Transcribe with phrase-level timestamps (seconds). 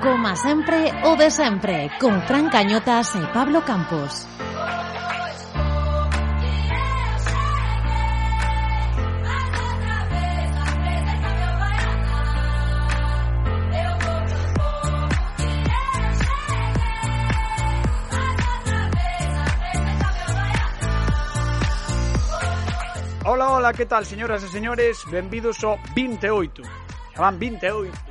[0.00, 4.24] Coma sempre, o de sempre, con Fran Cañotas e Pablo Campos.
[23.26, 25.04] Hola, hola, que tal, señoras e señores?
[25.12, 26.64] Benvidos ao 28.
[27.12, 28.09] Xa van 28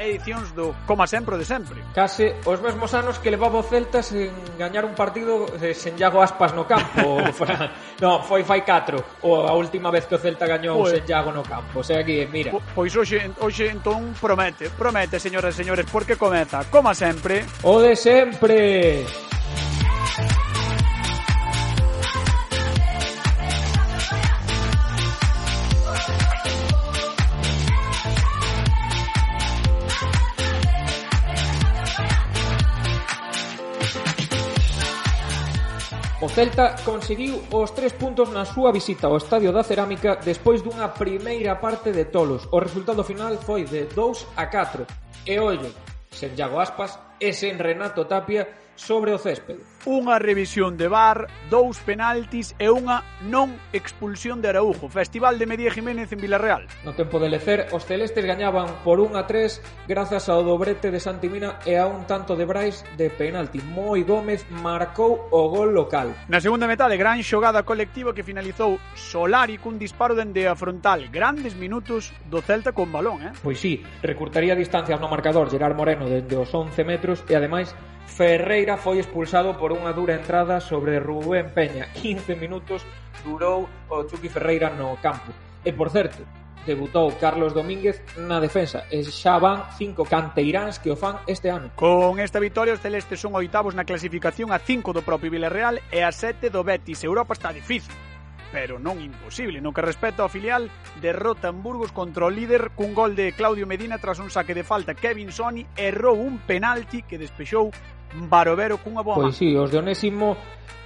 [0.00, 1.84] edicións do Coma Sempre de Sempre.
[1.92, 6.24] Case os mesmos anos que levaba o Celta sen gañar un partido eh, sen Iago
[6.24, 7.20] Aspas no campo.
[7.38, 7.70] fora...
[8.00, 11.30] no, foi fai 4 o a última vez que o Celta gañou pues, sen Iago
[11.30, 11.80] no campo.
[11.80, 12.56] O sea que, mira.
[12.72, 17.44] Pois hoxe, hoxe entón promete, promete, señoras e señores, porque comeza, Coma Sempre...
[17.62, 19.04] O de sempre.
[36.30, 41.58] Celta conseguiu os tres puntos na súa visita ao Estadio da Cerámica despois dunha primeira
[41.58, 42.46] parte de tolos.
[42.54, 44.86] O resultado final foi de 2 a 4.
[45.26, 45.74] E ollo,
[46.14, 48.46] sen Iago Aspas e sen Renato Tapia,
[48.80, 49.60] sobre o céspede.
[49.84, 54.88] Unha revisión de VAR, dous penaltis e unha non expulsión de Araujo.
[54.88, 56.64] Festival de Media Jiménez en Villarreal.
[56.84, 61.00] No tempo de lecer, os celestes gañaban por 1 a 3 grazas ao dobrete de
[61.00, 63.60] Santimina e a un tanto de Brais de penalti.
[63.60, 66.16] Moi Gómez marcou o gol local.
[66.32, 71.12] Na segunda metade, gran xogada colectiva que finalizou Solari cun disparo dende a frontal.
[71.12, 73.32] Grandes minutos do Celta con balón, eh?
[73.44, 77.76] Pois sí, recurtaría distancias no marcador Gerard Moreno dende os 11 metros e ademais
[78.06, 81.88] Ferreira foi expulsado por unha dura entrada sobre Rubén Peña.
[81.92, 82.84] 15 minutos
[83.24, 85.32] durou o Chucky Ferreira no campo.
[85.64, 86.24] E por certo,
[86.66, 91.72] debutou Carlos Domínguez na defensa e xa van cinco canteiráns que o fan este ano.
[91.76, 96.04] Con esta vitoria os celestes son oitavos na clasificación a 5 do propio Villarreal e
[96.04, 97.04] a 7 do Betis.
[97.04, 97.92] Europa está difícil
[98.52, 99.62] pero non imposible.
[99.62, 103.66] No que respecta ao filial, derrota en Burgos contra o líder cun gol de Claudio
[103.66, 104.94] Medina tras un saque de falta.
[104.94, 107.70] Kevin Soni errou un penalti que despexou
[108.10, 110.34] Barovero cunha boa Pois sí, os de Onésimo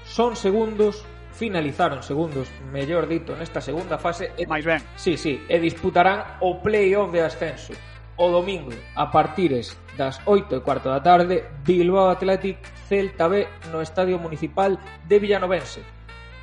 [0.04, 1.04] son segundos
[1.34, 4.30] finalizaron segundos, mellor dito, nesta segunda fase.
[4.38, 4.78] E, máis ben.
[4.94, 7.74] Sí, sí, e disputarán o play-off de ascenso.
[8.14, 13.82] O domingo, a partires das 8 e cuarto da tarde, Bilbao Athletic Celta B no
[13.82, 14.78] Estadio Municipal
[15.10, 15.82] de Villanovense.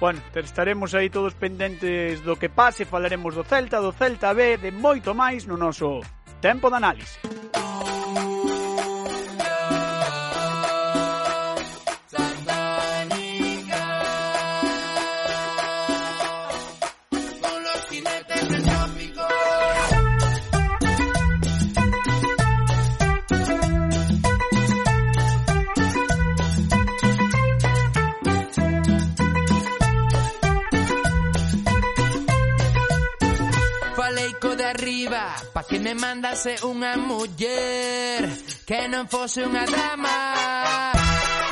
[0.02, 4.74] Bueno, estaremos aí todos pendentes do que pase, falaremos do Celta, do Celta B, de
[4.74, 6.02] moito máis no noso
[6.42, 7.22] tempo de análise.
[35.62, 38.26] Pa que me mandase unha muller
[38.66, 40.18] Que non fose unha dama.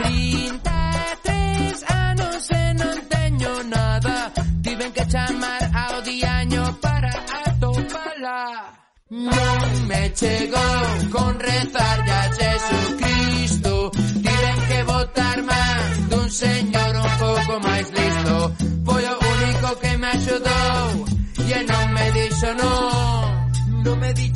[0.01, 4.33] 33 anos e non teño nada.
[4.65, 7.13] Tiven que chamar ao diaño para
[7.45, 8.81] atopala.
[9.13, 10.81] Non me chegou
[11.13, 13.93] con rezar a Jesucristo.
[14.25, 18.35] Tiven que votar máis dun señor un pouco máis listo.
[18.89, 21.05] Foi o único que me axudou
[21.49, 23.08] E non me dixo non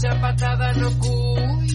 [0.04, 1.16] Chapatada no cu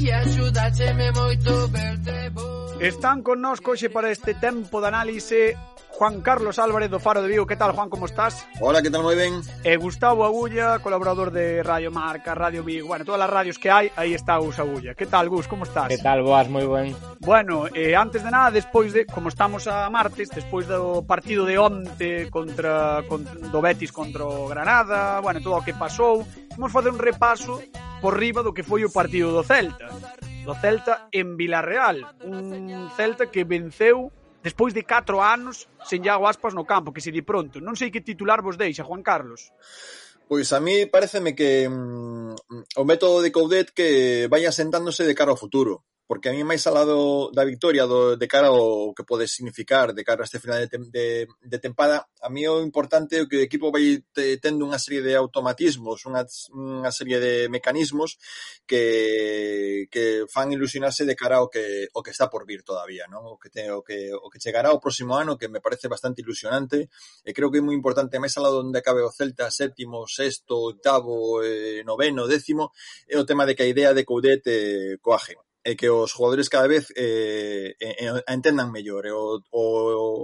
[0.05, 2.48] e axudácheme moito verte bo
[2.81, 5.59] Están connosco hoxe para este tempo de análise
[5.99, 7.43] Juan Carlos Álvarez do Faro de Vigo.
[7.43, 8.47] Que tal, Juan, como estás?
[8.63, 9.43] Hola, que tal, moi ben?
[9.67, 12.87] E Gustavo Agulla, colaborador de Radio Marca, Radio Vigo.
[12.87, 14.95] Bueno, todas as radios que hai, aí está Gus Agulla.
[14.95, 15.91] Que tal, Gus, como estás?
[15.91, 16.95] Que tal, boas, moi ben.
[17.19, 21.59] Bueno, eh, antes de nada, despois de, como estamos a martes, despois do partido de
[21.59, 26.23] onte contra, contra do Betis contra o Granada, bueno, todo o que pasou,
[26.55, 27.59] vamos facer un repaso
[27.99, 29.91] por riba do que foi o partido do Celta
[30.49, 32.09] do Celta en Vilarreal.
[32.25, 34.09] Un Celta que venceu
[34.41, 37.61] despois de 4 anos sen Iago Aspas no campo, que se di pronto.
[37.61, 39.53] Non sei que titular vos deixa, Juan Carlos.
[40.25, 45.37] Pois a mí pareceme que mm, o método de Coudet que vai asentándose de cara
[45.37, 49.29] ao futuro porque a mí máis alado da victoria do, de cara ao que pode
[49.29, 53.21] significar de cara a este final de, tem, de, de tempada, a mí o importante
[53.21, 54.01] é que o equipo vai
[54.41, 56.25] tendo unha serie de automatismos, unha,
[56.57, 58.17] unha serie de mecanismos
[58.65, 63.29] que, que fan ilusionarse de cara ao que, o que está por vir todavía, non?
[63.29, 66.25] O que, te, o que, o que chegará o próximo ano, que me parece bastante
[66.25, 66.89] ilusionante,
[67.21, 71.45] e creo que é moi importante máis alado onde acabe o Celta, séptimo, sexto, octavo,
[71.45, 72.73] eh, noveno, décimo,
[73.05, 75.37] é o tema de que a idea de Coudet eh, coaje
[75.69, 77.77] e que os jogadores cada vez eh,
[78.25, 79.05] entendan mellor.
[79.05, 79.63] E o, o,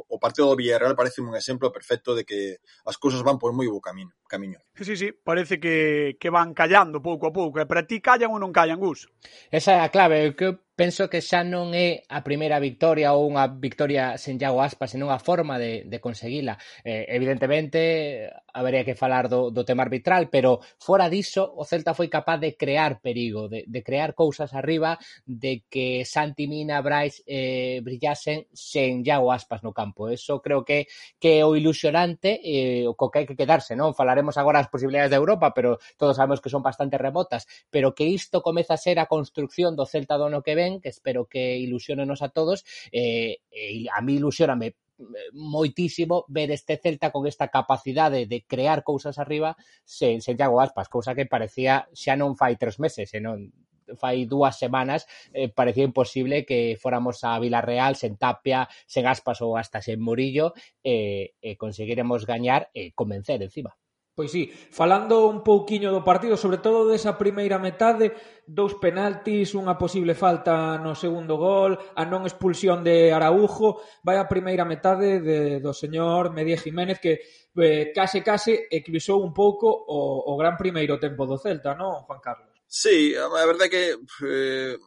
[0.08, 3.68] o partido do Villarreal parece un exemplo perfecto de que as cousas van por moi
[3.68, 4.16] bo camino.
[4.34, 4.58] camiño.
[4.74, 7.60] Sí, sí, parece que, que van callando pouco a pouco.
[7.60, 9.06] E para ti callan ou non callan, Gus?
[9.52, 10.34] Esa é a clave.
[10.34, 14.90] Que penso que xa non é a primeira victoria ou unha victoria sen Iago Aspas,
[14.90, 16.58] senón a forma de, de conseguila.
[16.82, 22.10] Eh, evidentemente, habería que falar do, do tema arbitral, pero fora diso, o Celta foi
[22.10, 27.78] capaz de crear perigo, de, de crear cousas arriba, de que Santi Mina, Brais eh,
[27.82, 30.10] brillasen sen Iago Aspas no campo.
[30.10, 30.90] Eso creo que
[31.22, 33.94] que é o ilusionante eh, co que hai que quedarse, non?
[33.94, 38.10] Falaremos agora as posibilidades de Europa, pero todos sabemos que son bastante remotas, pero que
[38.10, 41.58] isto comeza a ser a construcción do Celta do ano que ven que espero que
[41.58, 47.48] ilusionenos a todos, eh, e a mí ilusioname eh, moitísimo ver este Celta con esta
[47.48, 52.56] capacidade de crear cousas arriba sen, sen Iago Aspas, cousa que parecía xa non fai
[52.56, 53.52] tres meses, senón
[54.00, 55.04] fai dúas semanas
[55.36, 60.56] eh, parecía imposible que fóramos a Vilarreal sen Tapia, sen Aspas ou hasta sen Murillo
[60.80, 63.76] e conseguiremos gañar e convencer encima.
[64.14, 68.14] Pois sí, falando un pouquiño do partido, sobre todo desa primeira metade,
[68.46, 74.30] dous penaltis, unha posible falta no segundo gol, a non expulsión de Araujo, vai a
[74.30, 77.26] primeira metade de, do señor Medie Jiménez que
[77.58, 82.22] eh, case case eclipsou un pouco o, o gran primeiro tempo do Celta, non, Juan
[82.22, 82.54] Carlos?
[82.70, 84.78] Sí, a verdade que eh,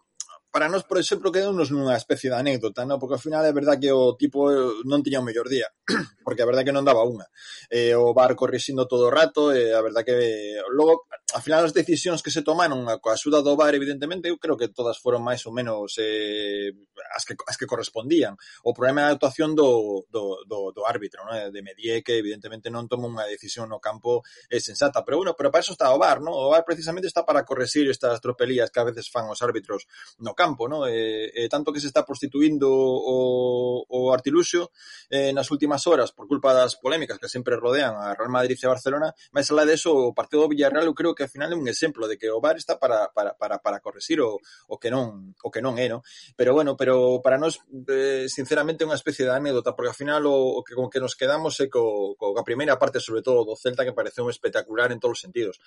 [0.51, 2.97] para nós, por exemplo, quedamos nunha especie de anécdota, non?
[2.97, 5.67] Porque ao final é verdad que o tipo eh, non tiña o mellor día,
[6.25, 7.27] porque a verdad que non daba unha.
[7.67, 11.05] E o bar corrixindo todo o rato, e a verdad que eh, logo,
[11.35, 14.71] ao final as decisións que se tomaron coa axuda do bar, evidentemente, eu creo que
[14.71, 16.71] todas foron máis ou menos eh,
[17.11, 18.39] as, que, as que correspondían.
[18.63, 21.51] O problema é a actuación do, do, do, do árbitro, non?
[21.51, 25.03] de Medie, que evidentemente non tomou unha decisión no campo eh, sensata.
[25.03, 26.31] Pero bueno, pero para eso está o bar, non?
[26.31, 29.83] O bar precisamente está para corregir estas tropelías que a veces fan os árbitros
[30.23, 30.85] no campo, no?
[30.85, 34.69] E, e tanto que se está prostituindo o, o artiluxo
[35.09, 38.65] eh, nas últimas horas por culpa das polémicas que sempre rodean a Real Madrid e
[38.69, 41.57] a Barcelona, máis alá eso o partido do Villarreal eu creo que ao final é
[41.57, 44.37] un exemplo de que o VAR está para, para, para, para corresir o,
[44.69, 46.05] o que non o que non é, no?
[46.37, 47.57] Pero bueno, pero para nós
[47.89, 51.01] eh, sinceramente é unha especie de anécdota, porque ao final o, o que con que
[51.01, 54.93] nos quedamos é co, co a primeira parte sobre todo do Celta que pareceu espectacular
[54.93, 55.57] en todos os sentidos.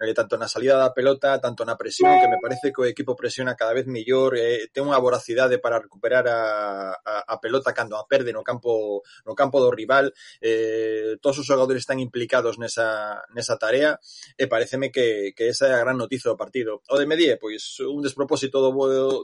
[0.00, 3.12] Eh, tanto na salida da pelota, tanto na presión, que me parece que o equipo
[3.12, 7.74] presiona cada vez mellor mellor eh, ten unha voracidade para recuperar a, a, a pelota
[7.74, 10.14] cando a perde no campo no campo do rival.
[10.38, 13.98] Eh, todos os xogadores están implicados nesa, nesa tarea
[14.38, 16.86] e pareceme que, que esa é a gran noticia do partido.
[16.86, 18.70] O de Medie, pois un despropósito do,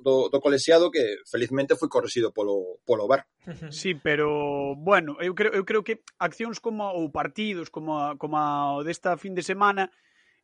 [0.02, 3.24] do, do colexiado que felizmente foi correxido polo, polo bar
[3.70, 8.34] Sí, pero bueno, eu creo, eu creo que accións como ou partidos como, a, como
[8.38, 9.90] a desta fin de semana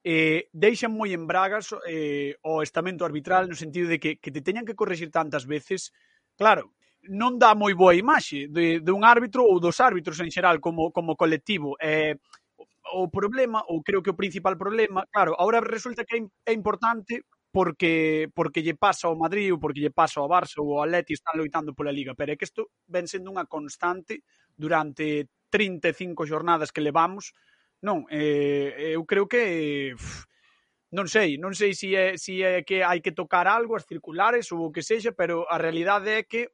[0.05, 4.43] eh, deixan moi en bragas eh, o estamento arbitral no sentido de que, que te
[4.43, 5.93] teñan que corregir tantas veces,
[6.39, 6.75] claro,
[7.09, 10.91] non dá moi boa imaxe de, de un árbitro ou dos árbitros en xeral como,
[10.91, 11.79] como colectivo.
[11.81, 12.19] Eh,
[12.89, 18.29] o problema, ou creo que o principal problema, claro, agora resulta que é importante porque
[18.35, 21.37] porque lle pasa ao Madrid ou porque lle pasa ao Barça ou ao Atleti están
[21.37, 26.85] loitando pola Liga, pero é que isto ven sendo unha constante durante 35 jornadas que
[26.85, 27.33] levamos
[27.83, 29.95] Non, eh, eu creo que...
[29.95, 30.27] uf,
[30.91, 33.85] non sei, non sei se si é, si é que hai que tocar algo, as
[33.85, 36.49] circulares ou o que sexa, pero a realidade é que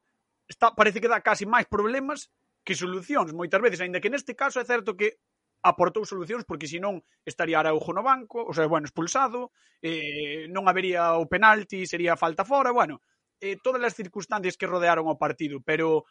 [0.50, 2.34] está, parece que dá casi máis problemas
[2.66, 5.22] que solucións, moitas veces, aínda que neste caso é certo que
[5.62, 11.14] aportou solucións porque senón estaría Araujo no banco, o sea, bueno, expulsado, eh, non habería
[11.16, 13.00] o penalti, sería falta fora, bueno,
[13.38, 16.04] eh, todas as circunstancias que rodearon o partido, pero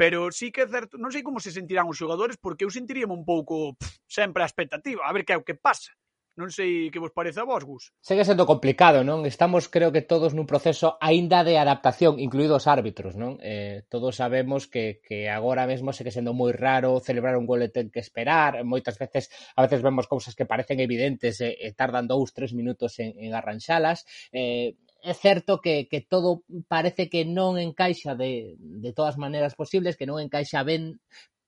[0.00, 3.12] pero sí que é certo, non sei como se sentirán os xogadores, porque eu sentiríame
[3.12, 5.92] un pouco pff, sempre a expectativa, a ver que é o que pasa.
[6.40, 7.92] Non sei que vos parece a vos, Gus.
[8.00, 9.28] Segue sendo complicado, non?
[9.28, 13.36] Estamos, creo que todos nun proceso aínda de adaptación, incluídos os árbitros, non?
[13.44, 17.68] Eh, todos sabemos que, que agora mesmo segue sendo moi raro celebrar un gol e
[17.68, 18.64] ten que esperar.
[18.64, 22.56] Moitas veces, a veces vemos cousas que parecen evidentes e, eh, e tardan dous, tres
[22.56, 24.08] minutos en, en arranxalas.
[24.32, 29.96] Eh, é certo que, que todo parece que non encaixa de, de todas maneiras posibles,
[29.96, 31.00] que non encaixa ben,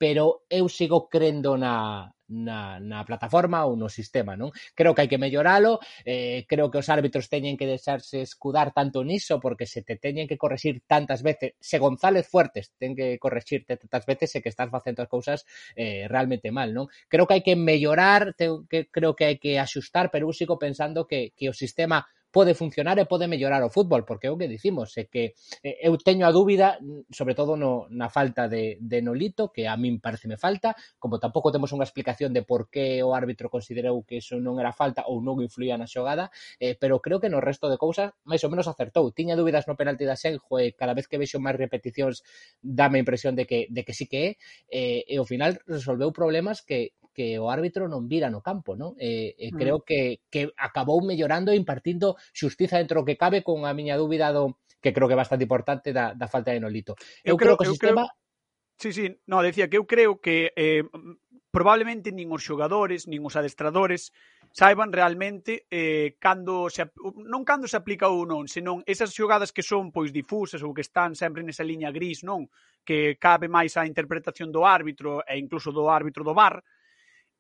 [0.03, 4.51] pero eu sigo crendo na, na, na plataforma ou no sistema, non?
[4.75, 9.05] Creo que hai que melloralo, eh, creo que os árbitros teñen que deixarse escudar tanto
[9.05, 13.79] niso porque se te teñen que corregir tantas veces, se González Fuertes ten que corregirte
[13.79, 15.47] tantas veces e que estás facendo as cousas
[15.79, 16.91] eh, realmente mal, non?
[17.07, 20.59] Creo que hai que mellorar, te, que, creo que hai que axustar, pero eu sigo
[20.59, 24.41] pensando que, que o sistema pode funcionar e pode mellorar o fútbol, porque é o
[24.41, 26.81] que dicimos, é que eh, eu teño a dúbida,
[27.13, 31.53] sobre todo no, na falta de, de Nolito, que a min pareceme falta, como tampouco
[31.53, 35.21] temos unha explicación de por que o árbitro considerou que eso non era falta ou
[35.21, 38.65] non influía na xogada, eh, pero creo que no resto de cousas máis ou menos
[38.67, 39.13] acertou.
[39.13, 42.25] Tiña dúbidas no penalti da Senjo e cada vez que vexo máis repeticións
[42.65, 44.41] dame a impresión de que, de que sí que
[44.73, 48.75] é, eh, e ao final resolveu problemas que, que o árbitro non vira no campo,
[48.75, 48.97] non?
[48.97, 49.59] E, eh, e eh, mm.
[49.61, 54.01] creo que, que acabou mellorando e impartindo xustiza dentro do que cabe con a miña
[54.01, 56.99] dúbida do que creo que é bastante importante da, da falta de Nolito.
[57.23, 58.21] Eu, eu creo, creo que o sistema creo...
[58.83, 60.83] Sí, sí, no, decía que eu creo que eh,
[61.53, 64.11] probablemente nin os xogadores, nin os adestradores
[64.51, 69.63] saiban realmente eh, cando se, non cando se aplica ou non, senón esas xogadas que
[69.63, 72.51] son pois difusas ou que están sempre nesa liña gris, non?
[72.83, 76.65] Que cabe máis a interpretación do árbitro e incluso do árbitro do bar,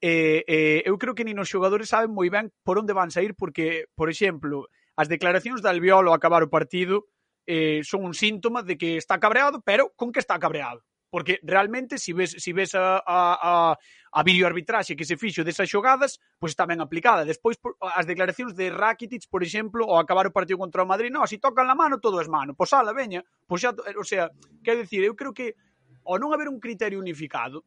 [0.02, 3.38] eh, eh, eu creo que nin os xogadores saben moi ben por onde van sair
[3.38, 4.66] porque, por exemplo,
[4.98, 7.06] as declaracións de Albiol ao acabar o partido
[7.46, 10.82] eh, son un síntoma de que está cabreado, pero con que está cabreado
[11.12, 13.36] porque realmente se si ves, si ves a, a,
[13.76, 13.78] a,
[14.12, 17.28] a videoarbitraxe que se fixo desas xogadas, pois pues está ben aplicada.
[17.28, 21.28] Despois, as declaracións de Rakitic, por exemplo, ao acabar o partido contra o Madrid, no,
[21.28, 22.56] si tocan la mano, todo é mano.
[22.56, 23.20] Pois ala, veña.
[23.44, 24.32] Pois xa, o sea,
[24.64, 25.52] quero dicir, eu creo que
[26.08, 27.60] ao non haber un criterio unificado,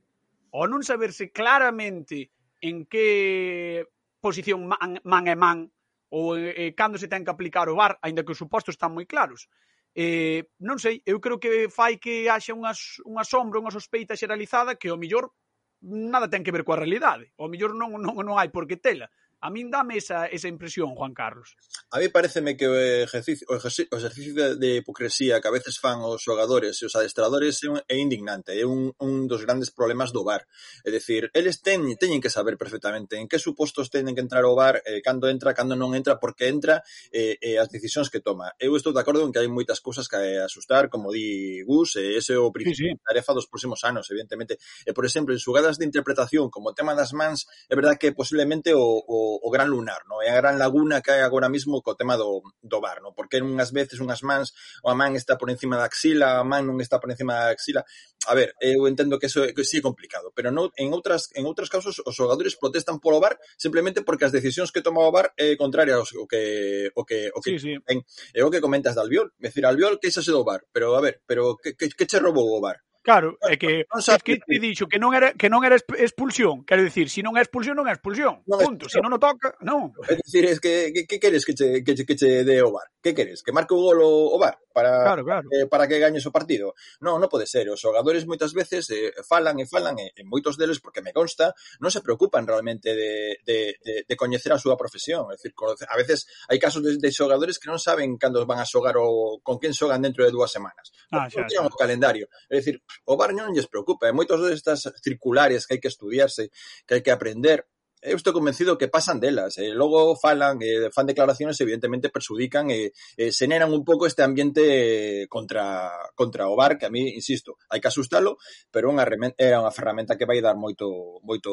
[0.56, 2.32] ao non saberse claramente
[2.64, 3.84] en que
[4.24, 5.68] posición man, man é man
[6.16, 9.04] ou eh, cando se ten que aplicar o VAR, aínda que os supostos están moi
[9.04, 9.52] claros.
[9.96, 14.80] Eh, non sei, eu creo que fai que haxa unhas, unha sombra, unha sospeita xeralizada
[14.80, 15.36] que o millor
[15.84, 17.36] nada ten que ver coa realidade.
[17.36, 19.12] O millor non, non, non hai por que tela.
[19.42, 21.56] A min dame esa, esa impresión, Juan Carlos.
[21.92, 26.24] A mí pareceme que o exercicio, o exercicio, de hipocresía que a veces fan os
[26.24, 30.48] xogadores e os adestradores é indignante, é un, un dos grandes problemas do bar.
[30.82, 34.58] É dicir, eles ten, teñen que saber perfectamente en que supostos teñen que entrar o
[34.58, 36.82] bar, eh, cando entra, cando non entra, porque entra
[37.13, 38.56] e eh, eh, as decisións que toma.
[38.58, 42.18] Eu estou de acordo en que hai moitas cousas que asustar, como di Gus, e
[42.18, 43.06] eh, ese é o principal sí, sí.
[43.06, 44.58] tarefa dos próximos anos, evidentemente.
[44.86, 48.10] E, por exemplo, en xugadas de interpretación, como o tema das mans, é verdad que
[48.10, 50.22] posiblemente o, o o, gran lunar, no?
[50.22, 53.13] É a gran laguna que hai agora mesmo co tema do, do bar, no?
[53.17, 54.53] Porque unhas veces unhas mans,
[54.86, 57.82] a man está por encima da axila, a man non está por encima da axila.
[58.27, 61.29] A ver, eu entendo que eso é, que sí é complicado, pero no, en outras
[61.34, 65.13] en outros casos os xogadores protestan polo bar simplemente porque as decisións que toma o
[65.13, 67.74] bar é contraria ao que o que o que sí, sí.
[67.89, 70.94] En, é o que comentas de Albiol, decir Albiol que xa se do bar, pero
[70.98, 72.82] a ver, pero que que, que che roubou o bar?
[73.06, 76.82] Claro, é que, é que te dixo que non era que non era expulsión, quero
[76.82, 78.42] dicir, se si non é expulsión, non é expulsión.
[78.50, 79.94] Punto, se non o toca, non.
[80.10, 82.90] É dicir, es que que que queres que che que, que che dé o VAR?
[83.06, 83.46] Que queres?
[83.46, 85.48] Que marque o gol o VAR para claro, claro.
[85.54, 86.74] Eh, para que gañes o partido?
[87.00, 87.70] Non, non pode ser.
[87.72, 91.56] Os xogadores moitas veces eh, falan e falan e, e moitos deles porque me consta,
[91.80, 95.96] non se preocupan realmente de de de, de coñecer a súa profesión, é dicir, a
[95.96, 99.62] veces hai casos de, de xogadores que non saben cando van a xogar ou con
[99.62, 100.92] quen xogan dentro de dúas semanas.
[101.14, 101.64] Ah, xa, xa.
[101.64, 102.28] o calendario.
[102.52, 106.48] É dicir, o bar non lles preocupa, e moitos destas circulares que hai que estudiarse,
[106.88, 107.68] que hai que aprender,
[108.06, 112.94] eu estou convencido que pasan delas, e logo falan, e fan declaraciones, evidentemente persudican e,
[113.18, 117.82] e xeneran un pouco este ambiente contra, contra o bar, que a mí, insisto, hai
[117.82, 118.38] que asustalo,
[118.70, 119.04] pero unha
[119.42, 121.50] era unha ferramenta que vai dar moito, moito,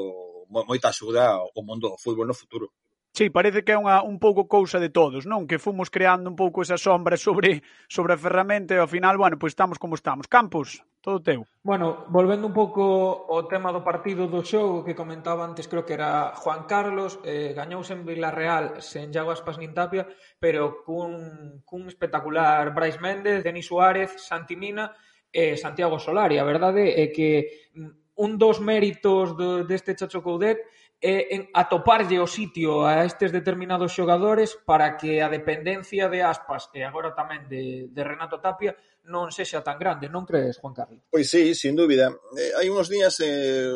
[0.53, 2.69] moita axuda ao mundo do fútbol no futuro.
[3.14, 5.45] Sí, parece que é unha un pouco cousa de todos, non?
[5.45, 9.37] Que fomos creando un pouco esa sombra sobre sobre a ferramenta e ao final, bueno,
[9.37, 10.25] pois estamos como estamos.
[10.33, 11.45] Campos, todo teu.
[11.61, 15.92] Bueno, volvendo un pouco ao tema do partido do xogo que comentaba antes, creo que
[15.92, 20.09] era Juan Carlos, eh, gañouse en Villarreal sen Iago Aspas nin Tapia,
[20.40, 24.88] pero cun, cun espectacular Brais Méndez, Denis Suárez, Santi Mina
[25.28, 26.40] e eh, Santiago Solari.
[26.40, 30.64] A verdade é que mm, un dos méritos do, deste Chacho Coudet
[31.03, 36.71] eh, en atoparlle o sitio a estes determinados xogadores para que a dependencia de Aspas
[36.71, 38.79] e agora tamén de, de Renato Tapia
[39.11, 41.03] non sexa tan grande, non crees, Juan Carlos?
[41.11, 42.15] Pois sí, sin dúbida.
[42.39, 43.75] Eh, hai uns días eh,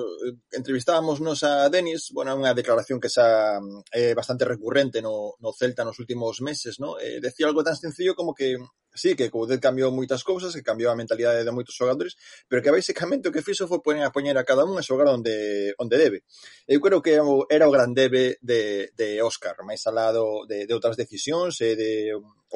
[0.54, 3.58] entrevistábamos nos a Denis, bueno, unha declaración que xa
[3.90, 6.94] é eh, bastante recurrente no, no Celta nos últimos meses, no?
[7.02, 8.54] Eh, decía algo tan sencillo como que
[8.96, 12.16] sí, que Coudet cambiou moitas cousas, que cambiou a mentalidade de moitos xogadores,
[12.48, 15.10] pero que basicamente o que fixo foi poner a poñer a cada un a xogar
[15.12, 16.24] onde, onde debe.
[16.66, 20.96] Eu creo que era o gran debe de, de Óscar, máis alado de, de outras
[20.96, 21.90] decisións e de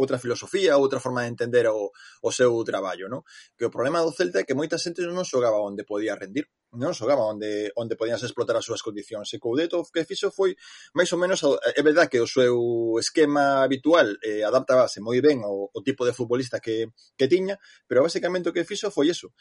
[0.00, 1.92] outra filosofía, outra forma de entender o,
[2.24, 3.20] o seu traballo, non?
[3.60, 6.96] Que o problema do Celta é que moita xente non xogaba onde podía rendir, non
[6.96, 9.28] xogaba onde onde podías explotar as súas condicións.
[9.34, 10.54] E Coudeto que fixo foi
[10.94, 15.68] máis ou menos é verdad que o seu esquema habitual eh, adaptábase moi ben ao,
[15.74, 16.88] ao tipo de futbolista que,
[17.18, 17.58] que tiña,
[17.90, 19.34] pero basicamente o que fixo foi eso.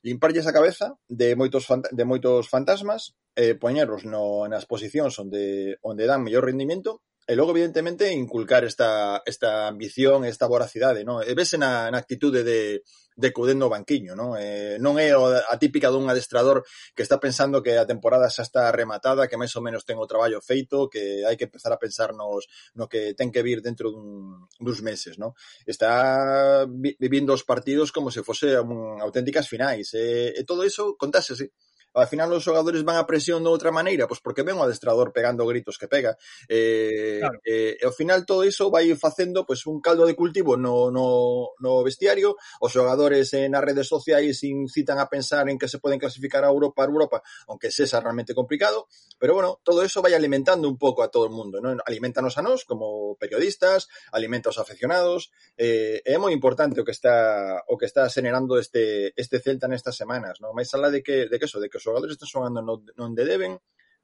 [0.00, 6.08] Limparlles a cabeza de moitos de moitos fantasmas, eh, poñerlos no, nas posicións onde onde
[6.08, 11.22] dan mellor rendimento E logo, evidentemente, inculcar esta, esta ambición, esta voracidade, non?
[11.22, 12.82] E vese na, na actitude de,
[13.14, 14.34] de Cudén no banquiño, non?
[14.34, 18.66] Eh, non é a típica dun adestrador que está pensando que a temporada xa está
[18.74, 22.18] rematada, que máis ou menos ten o traballo feito, que hai que empezar a pensar
[22.18, 25.30] nos, no que ten que vir dentro dun, duns meses, non?
[25.70, 26.66] Está
[26.98, 31.46] vivindo os partidos como se fose un, auténticas finais, eh, e todo iso contase, Sí
[31.92, 35.10] ao final os xogadores van a presión de outra maneira, pois porque ven o adestrador
[35.10, 36.14] pegando gritos que pega.
[36.46, 37.40] Eh, claro.
[37.42, 41.50] eh, e ao final todo iso vai facendo pois un caldo de cultivo no, no,
[41.58, 45.98] no vestiario, os xogadores eh, nas redes sociais incitan a pensar en que se poden
[45.98, 47.18] clasificar a Europa, a Europa,
[47.50, 48.86] aunque sexa realmente complicado,
[49.18, 51.74] pero bueno, todo eso vai alimentando un pouco a todo o mundo, ¿no?
[51.86, 57.66] Alimentanos a nós como periodistas, alimenta os aficionados, eh, é moi importante o que está
[57.66, 60.54] o que está xenerando este este Celta nestas semanas, ¿no?
[60.54, 62.60] Mais alá de que de que eso, de que os xogadores están xogando
[63.00, 63.56] onde deben,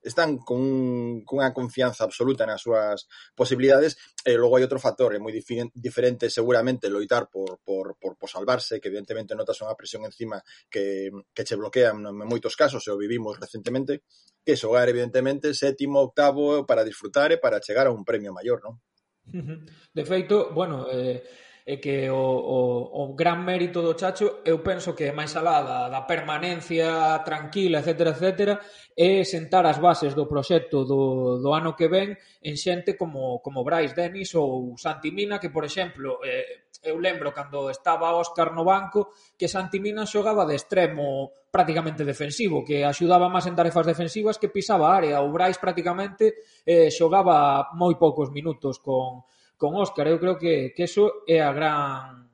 [0.07, 5.35] están con cunha confianza absoluta nas súas posibilidades e logo hai outro factor, é moi
[5.35, 10.39] diferente seguramente loitar por, por, por, por salvarse, que evidentemente notas unha presión encima
[10.71, 14.07] que, que che bloquean en moitos casos, e o vivimos recentemente,
[14.47, 18.79] que xogar evidentemente sétimo, octavo para disfrutar e para chegar a un premio maior, non?
[19.97, 21.27] De feito, bueno, eh,
[21.67, 25.67] e que o, o, o gran mérito do Chacho eu penso que é máis alá
[25.67, 28.63] da, da permanencia tranquila, etc, etc,
[28.95, 32.15] é sentar as bases do proxecto do, do ano que ven
[32.47, 37.35] en xente como, como Brais Denis ou Santi Mina, que, por exemplo, eh, eu lembro
[37.35, 43.27] cando estaba Óscar no banco que Santi Mina xogaba de extremo prácticamente defensivo, que axudaba
[43.27, 45.19] máis en tarefas defensivas que pisaba a área.
[45.19, 50.07] O Brais prácticamente eh, xogaba moi poucos minutos con, con Óscar.
[50.09, 52.29] Eu creo que, que eso é a gran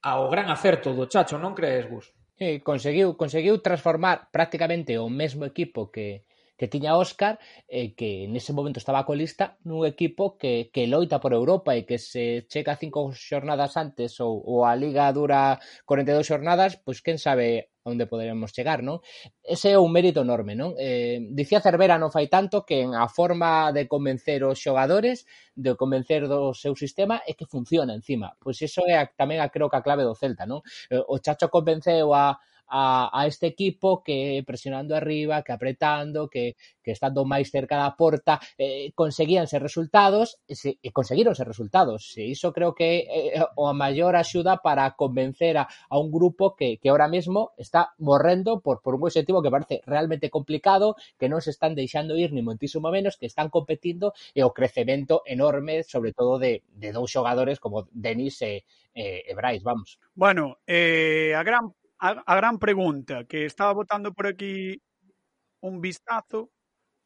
[0.00, 2.08] ao gran acerto do Chacho, non crees, Gus?
[2.40, 6.24] Sí, conseguiu, conseguiu transformar prácticamente o mesmo equipo que,
[6.60, 7.40] que tiña Óscar
[7.72, 11.96] e que nese momento estaba colista nun equipo que, que loita por Europa e que
[11.96, 15.56] se chega cinco xornadas antes ou, ou a Liga dura
[15.88, 19.00] 42 xornadas, pois quen sabe onde poderemos chegar, non?
[19.40, 20.76] Ese é un mérito enorme, non?
[20.76, 25.24] Eh, dicía Cervera non fai tanto que en a forma de convencer os xogadores,
[25.56, 28.36] de convencer do seu sistema é que funciona encima.
[28.36, 30.60] Pois iso é a, tamén a, creo que a clave do Celta, non?
[30.92, 32.36] Eh, o Chacho convenceu a,
[32.70, 37.98] a, a este equipo que presionando arriba, que apretando, que, que estando máis cerca da
[37.98, 42.14] porta, eh, conseguíanse resultados, eh, se, e conseguíronse resultados.
[42.16, 46.54] E iso creo que é eh, a maior axuda para convencer a, a un grupo
[46.54, 51.28] que, que ahora mesmo está morrendo por, por un objetivo que parece realmente complicado, que
[51.28, 55.26] non se están deixando ir ni moitísimo menos, que están competindo e eh, o crecemento
[55.26, 58.62] enorme, sobre todo de, de dous xogadores como Denis e,
[58.94, 59.98] eh, e, e Bryce, vamos.
[60.14, 64.80] Bueno, eh, a gran a, a gran pregunta que estaba botando por aquí
[65.60, 66.50] un vistazo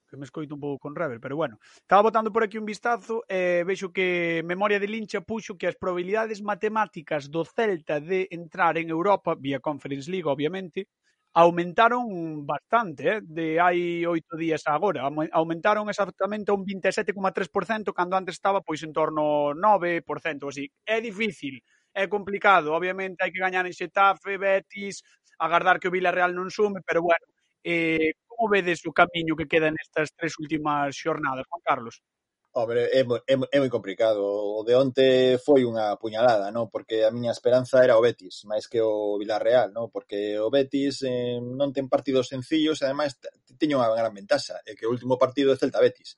[0.08, 3.24] que me escoito un pouco con Rebel, pero bueno, estaba botando por aquí un vistazo
[3.28, 8.30] e eh, vexo que Memoria de Lincha puxo que as probabilidades matemáticas do Celta de
[8.30, 10.86] entrar en Europa vía Conference League, obviamente,
[11.34, 15.02] aumentaron bastante, eh, de hai oito días agora,
[15.34, 20.70] aumentaron exactamente un 27,3% cando antes estaba pois en torno 9% así.
[20.86, 21.58] É difícil
[21.94, 22.74] é complicado.
[22.74, 25.06] Obviamente hai que gañar en Xetafe, Betis,
[25.38, 27.24] agardar que o Villarreal non sume, pero bueno,
[27.62, 32.02] eh, como vedes o camiño que queda nestas tres últimas xornadas, Juan Carlos?
[32.56, 34.22] Hombre, é, é, é moi complicado.
[34.22, 35.06] O de onte
[35.42, 36.70] foi unha puñalada, non?
[36.70, 39.90] Porque a miña esperanza era o Betis, máis que o Villarreal, non?
[39.90, 43.18] Porque o Betis eh, non ten partidos sencillos e ademais
[43.58, 46.14] teño unha gran ventaxa, é que o último partido é Celta Betis.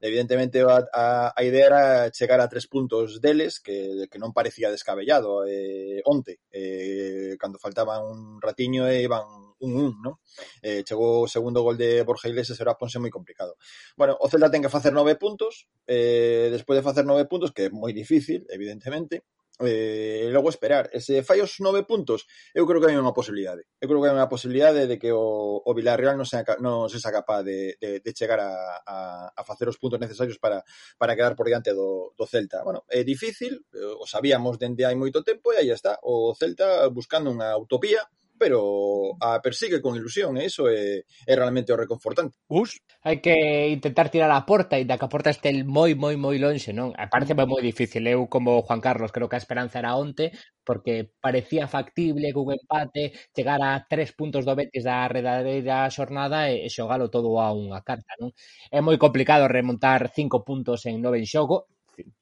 [0.00, 4.70] Evidentemente, a, a, a idea era chegar a tres puntos deles, que, que non parecía
[4.70, 10.14] descabellado eh, onte, eh, cando faltaban un ratiño e iban un un, non?
[10.62, 13.58] Eh, chegou o segundo gol de Borja Iglesias e ponse moi complicado.
[13.98, 17.66] Bueno, o Celta ten que facer nove puntos, eh, despois de facer nove puntos, que
[17.66, 19.26] é moi difícil, evidentemente,
[19.60, 20.90] eh, logo esperar.
[20.92, 23.66] E se fai os nove puntos, eu creo que hai unha posibilidade.
[23.82, 27.10] Eu creo que hai unha posibilidade de que o, o Villarreal non sea, non sexa
[27.10, 28.96] capaz de, de, de chegar a, a,
[29.34, 30.62] a facer os puntos necesarios para,
[30.96, 32.62] para quedar por diante do, do Celta.
[32.62, 36.86] Bueno, é difícil, eh, o sabíamos dende hai moito tempo e aí está, o Celta
[36.90, 38.02] buscando unha utopía
[38.38, 42.38] pero ah, a persigue con ilusión e iso é, é realmente o reconfortante.
[42.48, 42.78] Gus?
[43.02, 43.34] Hai que
[43.74, 46.94] intentar tirar a porta e da que a porta este moi, moi, moi lonxe, non?
[46.94, 47.44] Eh, parece mm.
[47.44, 48.06] moi difícil.
[48.06, 52.54] Eu, como Juan Carlos, creo que a esperanza era onte, porque parecía factible que un
[52.54, 57.82] empate chegara a tres puntos do Betis da redadeira xornada e xogalo todo a unha
[57.82, 58.30] carta, non?
[58.70, 61.66] É moi complicado remontar cinco puntos en nove en xogo,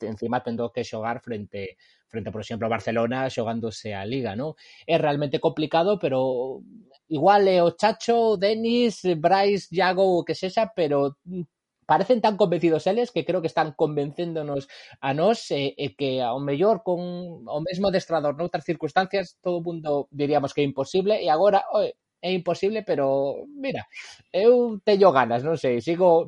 [0.00, 1.76] encima tendo que xogar frente
[2.08, 4.54] frente, por exemplo, a Barcelona xogándose a Liga, non?
[4.86, 6.62] É realmente complicado, pero
[7.08, 11.16] igual é o Chacho, Denis, Bryce, Iago, o que sexa, pero
[11.86, 14.68] parecen tan convencidos eles que creo que están convencéndonos
[15.00, 16.98] a nós e, e que ao mellor con
[17.46, 21.94] o mesmo adestrador noutras circunstancias todo o mundo diríamos que é imposible e agora oe,
[22.26, 23.86] é imposible, pero mira,
[24.32, 26.26] eu teño ganas, non sei, sigo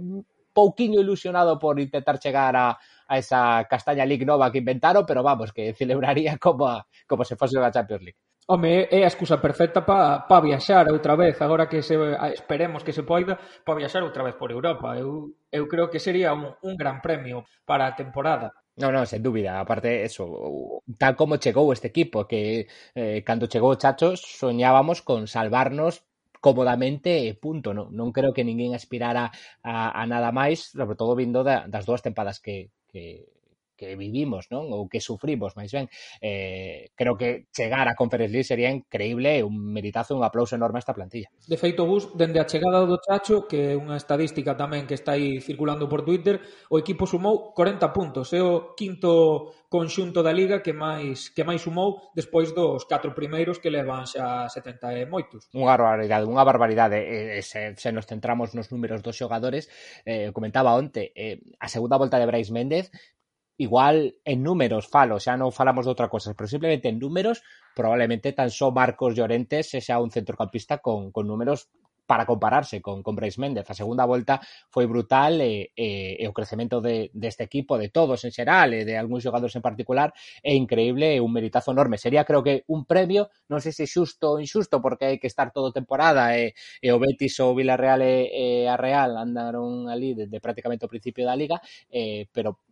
[0.59, 2.75] pouquiño ilusionado por intentar chegar a,
[3.07, 7.37] a esa castaña League nova que inventaron, pero vamos, que celebraría como, a, como se
[7.37, 8.18] fose a Champions League.
[8.51, 11.94] Home, é a excusa perfecta para pa viaxar outra vez, agora que se,
[12.33, 14.97] esperemos que se poida, para viaxar outra vez por Europa.
[14.97, 18.49] Eu, eu creo que sería un, un gran premio para a temporada.
[18.81, 20.25] Non, non, sen dúbida, aparte eso,
[20.97, 26.08] tal como chegou este equipo, que eh, cando chegou Chachos soñábamos con salvarnos
[26.40, 27.72] cómodamente e punto.
[27.77, 29.31] Non, non creo que ninguén aspirara
[29.62, 33.29] a, a nada máis, sobre todo vindo da, das dúas tempadas que, que,
[33.79, 34.67] que vivimos, non?
[34.75, 35.87] Ou que sufrimos, máis ben.
[36.19, 40.85] Eh, creo que chegar a Conference League sería increíble, un meritazo, un aplauso enorme a
[40.85, 41.31] esta plantilla.
[41.47, 45.14] De feito, Gus, dende a chegada do Chacho, que é unha estadística tamén que está
[45.14, 50.64] aí circulando por Twitter, o equipo sumou 40 puntos, é o quinto conxunto da liga
[50.64, 55.47] que máis que máis sumou despois dos catro primeiros que levan xa 70 e moitos.
[55.53, 56.99] Unha barbaridade, unha barbaridade.
[56.99, 59.69] E, se, se nos centramos nos números dos xogadores,
[60.09, 62.88] eh, comentaba onte, eh, a segunda volta de Brais Méndez
[63.59, 67.42] igual en números falo, xa non falamos de outra cosa, pero simplemente en números
[67.75, 71.68] probablemente tan só Marcos Llorente se xa un centrocampista con, con números
[72.09, 73.68] para compararse con, con Brais Méndez.
[73.68, 74.40] A segunda volta
[74.73, 78.88] foi brutal e, e, e o crecemento de, deste equipo, de todos en xeral e
[78.88, 82.01] de algúns xogadores en particular, é increíble e un meritazo enorme.
[82.01, 85.53] Sería, creo que, un premio, non sei se xusto ou inxusto, porque hai que estar
[85.53, 90.16] toda temporada e, e o Betis ou o Villarreal e, e a Real andaron ali
[90.16, 91.61] desde prácticamente o principio da Liga,
[91.92, 92.64] eh, pero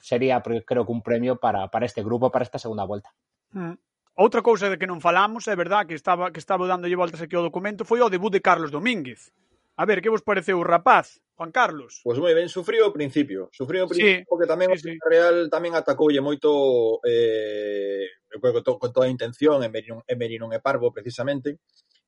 [0.00, 3.10] sería, creo que un premio para, para este grupo, para esta segunda volta.
[3.52, 3.74] Mm.
[4.18, 7.38] Outra cousa de que non falamos, é verdad que estaba que estaba dándolle voltas aquí
[7.38, 9.30] ao documento, foi o debut de Carlos Domínguez.
[9.78, 12.02] A ver, que vos pareceu o rapaz, Juan Carlos?
[12.02, 13.46] Pois pues moi ben, sufriu ao principio.
[13.54, 14.92] Sufriu ao principio sí, porque tamén sí, o sí.
[15.06, 20.50] Real tamén atacoulle moito eh, con, to, con toda a intención, Emery non, Emery non
[20.50, 21.62] é parvo precisamente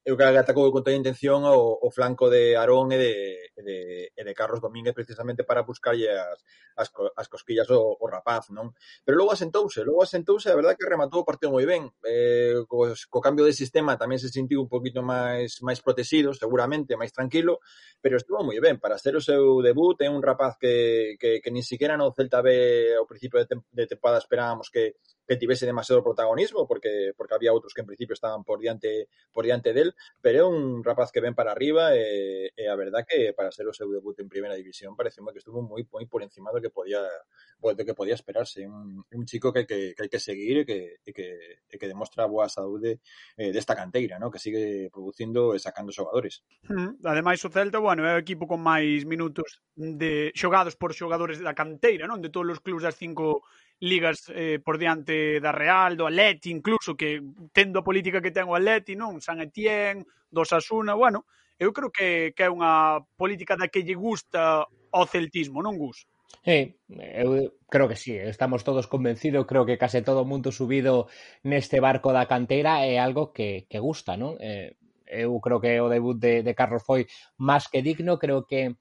[0.05, 3.15] eu que atacou con toda a intención o, o flanco de Arón e de,
[3.53, 3.79] e de,
[4.17, 6.41] e de Carlos Domínguez precisamente para buscarlle as,
[6.77, 8.73] as, as cosquillas o, o rapaz, non?
[9.05, 11.93] Pero logo asentouse, logo asentouse, a verdade que rematou o partido moi ben.
[12.09, 16.97] Eh, co, co cambio de sistema tamén se sentiu un poquito máis máis protegido, seguramente,
[16.97, 17.61] máis tranquilo,
[18.01, 18.81] pero estuvo moi ben.
[18.81, 22.41] Para ser o seu debut, é un rapaz que, que, que ni siquiera no Celta
[22.41, 24.97] B ao principio de, tem, de temporada esperábamos que,
[25.29, 29.45] que tivese demasiado protagonismo porque porque había outros que en principio estaban por diante por
[29.45, 29.90] diante del
[30.21, 33.67] pero é un rapaz que ven para arriba e, e a verdad que para ser
[33.69, 36.73] o seu debut en primeira división parece que estuvo moi moi por encima do que
[36.73, 37.01] podía
[37.61, 40.81] do que podía esperarse, un, un chico que, que, que hai que seguir e que,
[41.05, 43.05] e que, e que demostra boa saúde
[43.37, 44.33] eh, desta canteira, ¿no?
[44.33, 46.41] que sigue producindo e sacando xogadores.
[46.69, 51.41] Mm, ademais o Celta, bueno, é o equipo con máis minutos de xogados por xogadores
[51.45, 52.25] da canteira, non?
[52.25, 53.45] De todos os clubes das cinco
[53.81, 57.21] ligas eh, por diante da Real, do Atleti, incluso que
[57.53, 59.25] tendo a política que ten o Atleti, non?
[59.25, 61.25] San Etienne, do Sasuna, bueno,
[61.57, 66.05] eu creo que, que é unha política da que lle gusta ao celtismo, non Gus?
[66.45, 71.09] Eh, eu creo que sí, estamos todos convencidos, creo que case todo o mundo subido
[71.43, 74.37] neste barco da cantera é algo que, que gusta, non?
[74.41, 74.77] Eh,
[75.11, 78.77] eu creo que o debut de, de Carlos foi máis que digno, creo que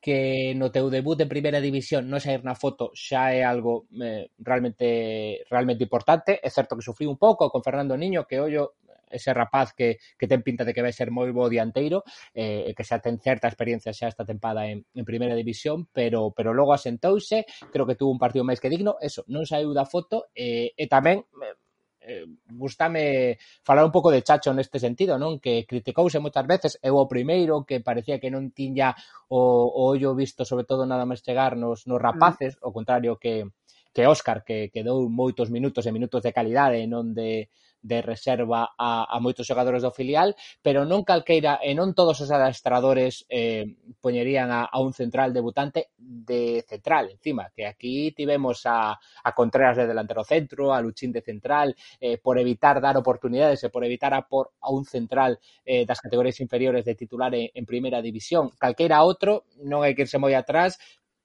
[0.00, 4.32] que no teu debut en primeira división non sair na foto xa é algo eh,
[4.40, 6.40] realmente realmente importante.
[6.40, 10.28] É certo que sufriu un pouco con Fernando Niño, que ollo ese rapaz que, que
[10.30, 13.18] ten pinta de que vai ser moi bo dianteiro eh, e eh, que xa ten
[13.18, 17.98] certa experiencia xa esta tempada en, en primeira división pero pero logo asentouse creo que
[17.98, 21.58] tuvo un partido máis que digno eso, non saiu da foto eh, e tamén eh,
[22.00, 25.38] eh, gustame falar un pouco de Chacho neste sentido, non?
[25.38, 28.96] Que criticouse moitas veces, eu o primeiro que parecía que non tiña
[29.28, 32.64] o, o ollo visto sobre todo nada máis chegar nos, nos rapaces, mm.
[32.64, 33.48] o contrario que
[33.92, 37.50] que Óscar que quedou moitos minutos e minutos de calidade non de
[37.82, 42.30] de reserva a, a moitos xogadores do filial, pero non calqueira e non todos os
[42.30, 43.64] adestradores eh,
[43.98, 49.76] poñerían a, a un central debutante de central, encima, que aquí tivemos a, a Contreras
[49.76, 54.12] de delantero centro, a Luchín de central, eh, por evitar dar oportunidades e por evitar
[54.12, 58.52] a, por, a un central eh, das categorías inferiores de titular en, en primeira división.
[58.60, 60.76] Calqueira outro, non hai que irse moi atrás,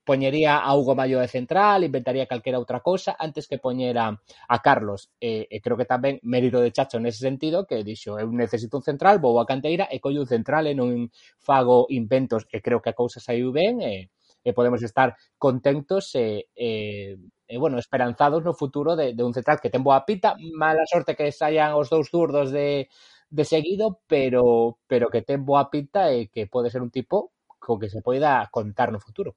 [0.05, 4.11] poñería a Hugo Mayo de central, inventaría calquera outra cousa antes que poñera a,
[4.55, 5.09] a Carlos.
[5.19, 8.85] E, e creo que tamén mérito de Chacho nese sentido que dixo, eu necesito un
[8.85, 11.09] central, vou a canteira e collo un central e non
[11.41, 14.13] fago inventos e creo que a cousa saiu ben e,
[14.45, 19.57] e podemos estar contentos e, e, e bueno, esperanzados no futuro de, de un central
[19.61, 22.89] que ten boa pita, mala sorte que saian os dous zurdos de,
[23.29, 27.81] de seguido, pero pero que ten boa pinta e que pode ser un tipo co
[27.81, 29.33] que se poida contar no futuro.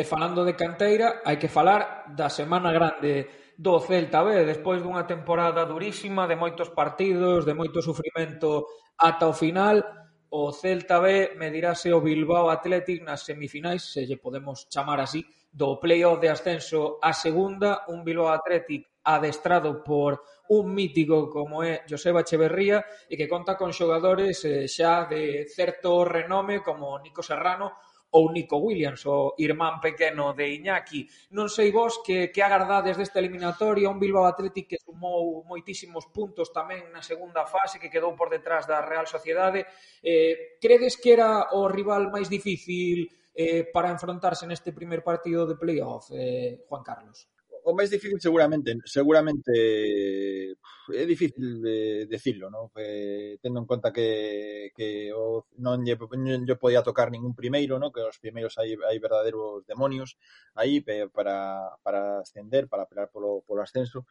[0.00, 3.26] E falando de canteira, hai que falar da semana grande
[3.58, 9.34] do Celta B, despois dunha temporada durísima, de moitos partidos, de moito sufrimento ata o
[9.34, 9.82] final,
[10.30, 15.80] o Celta B medirase o Bilbao Athletic nas semifinais, se lle podemos chamar así, do
[15.82, 22.22] playoff de ascenso a segunda, un Bilbao Athletic adestrado por un mítico como é Joseba
[22.22, 27.74] Echeverría e que conta con xogadores eh, xa de certo renome como Nico Serrano
[28.10, 31.08] ou Nico Williams, o irmán pequeno de Iñaki.
[31.34, 36.54] Non sei vos que, que agardades desta eliminatoria, un Bilbao Athletic que sumou moitísimos puntos
[36.54, 39.66] tamén na segunda fase, que quedou por detrás da Real Sociedade.
[40.00, 45.60] Eh, credes que era o rival máis difícil eh, para enfrontarse neste primer partido de
[45.60, 47.28] playoff, eh, Juan Carlos?
[47.66, 49.52] o máis difícil seguramente, seguramente
[50.94, 52.70] é difícil de decirlo, ¿no?
[52.78, 57.74] Eh, tendo en conta que, que o, non, lle, non lle podía tocar ningún primeiro,
[57.82, 57.90] ¿no?
[57.90, 60.14] Que os primeiros hai, hai verdadeiros demonios
[60.54, 60.78] aí
[61.10, 64.06] para, para ascender, para pelear polo, polo ascenso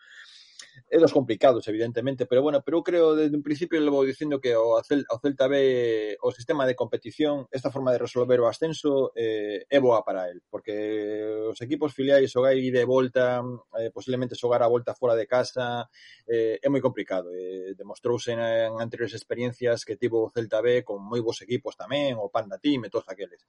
[0.90, 4.56] é dos complicados, evidentemente, pero bueno, pero eu creo desde un principio levo dicindo que
[4.56, 9.12] o, Cel o Celta ve o sistema de competición, esta forma de resolver o ascenso
[9.16, 13.42] eh, é boa para el, porque os equipos filiais xogai de volta,
[13.82, 15.90] eh, posiblemente xogar a volta fora de casa,
[16.28, 17.34] eh, é moi complicado.
[17.34, 21.74] Eh, demostrouse en, en anteriores experiencias que tivo o Celta B con moi bons equipos
[21.76, 23.42] tamén, o Panda Team e todos aqueles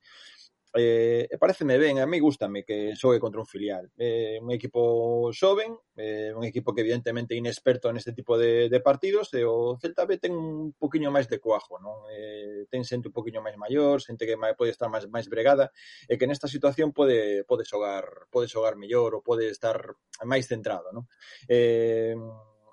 [0.77, 3.91] eh, e pareceme ben, a mí gustame que xogue contra un filial.
[3.97, 9.33] Eh, un equipo xoven, eh, un equipo que evidentemente inexperto neste tipo de, de partidos,
[9.33, 12.05] e o Celta B ten un poquinho máis de cuajo, non?
[12.13, 15.73] Eh, ten xente un poquinho máis maior, xente que pode estar máis máis bregada,
[16.07, 19.81] e que nesta situación pode pode xogar, pode xogar mellor ou pode estar
[20.29, 21.09] máis centrado, non?
[21.49, 22.15] Eh,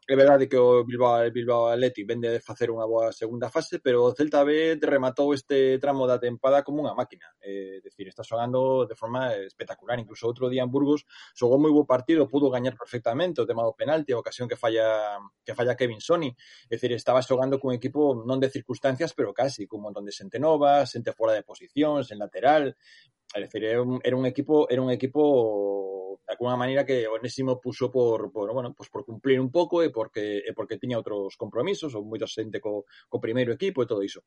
[0.05, 3.79] É verdade que o Bilbao, eh, Bilbao Athletic vende de facer unha boa segunda fase,
[3.79, 7.31] pero o Celta B rematou este tramo da tempada como unha máquina.
[7.39, 9.95] Eh, é decir, está xogando de forma espectacular.
[10.03, 13.71] Incluso outro día en Burgos xogou moi bo partido, pudo gañar perfectamente o tema do
[13.71, 16.35] penalti, a ocasión que falla que falla Kevin Sony.
[16.67, 20.35] É decir, estaba xogando cun equipo non de circunstancias, pero casi, cun montón de xente
[20.35, 22.75] nova, xente fora de posicións, en lateral,
[23.33, 27.15] É decir, era un, era un equipo, era un equipo de alguna maneira que o
[27.15, 30.99] Onésimo puxo por, por, bueno, pues por cumplir un pouco e porque e porque tiña
[31.01, 34.21] outros compromisos ou moita xente co, co primeiro equipo e todo iso.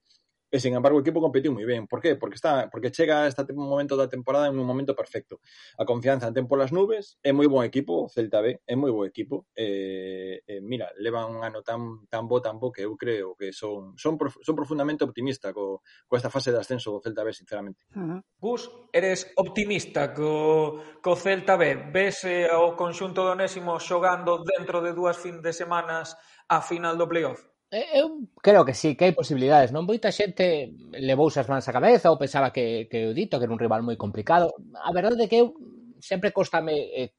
[0.50, 1.90] E, sin embargo, o equipo competiu moi ben.
[1.90, 2.14] Por qué?
[2.14, 5.42] Porque está porque chega este momento da temporada en un momento perfecto.
[5.74, 9.02] A confianza ten polas nubes, é moi bon equipo, o Celta B, é moi bo
[9.02, 9.50] equipo.
[9.58, 13.50] Eh, eh, mira, leva un ano tan tan bo, tan bo que eu creo que
[13.50, 17.34] son son, prof, son profundamente optimista co, co esta fase de ascenso do Celta B,
[17.34, 17.82] sinceramente.
[17.98, 18.20] Uh -huh.
[18.38, 21.92] Gus, eres optimista co, co Celta B?
[21.92, 26.16] Ves eh, o conxunto do Onésimo xogando dentro de dúas fin de semanas
[26.48, 27.44] a final do playoff?
[27.70, 29.84] Eh, eu creo que sí, que hai posibilidades, non?
[29.84, 33.52] Moita xente levou as mans á cabeza ou pensaba que, que o dito que era
[33.52, 34.54] un rival moi complicado.
[34.80, 35.52] A verdade é que eu
[36.00, 37.10] sempre costame, eh,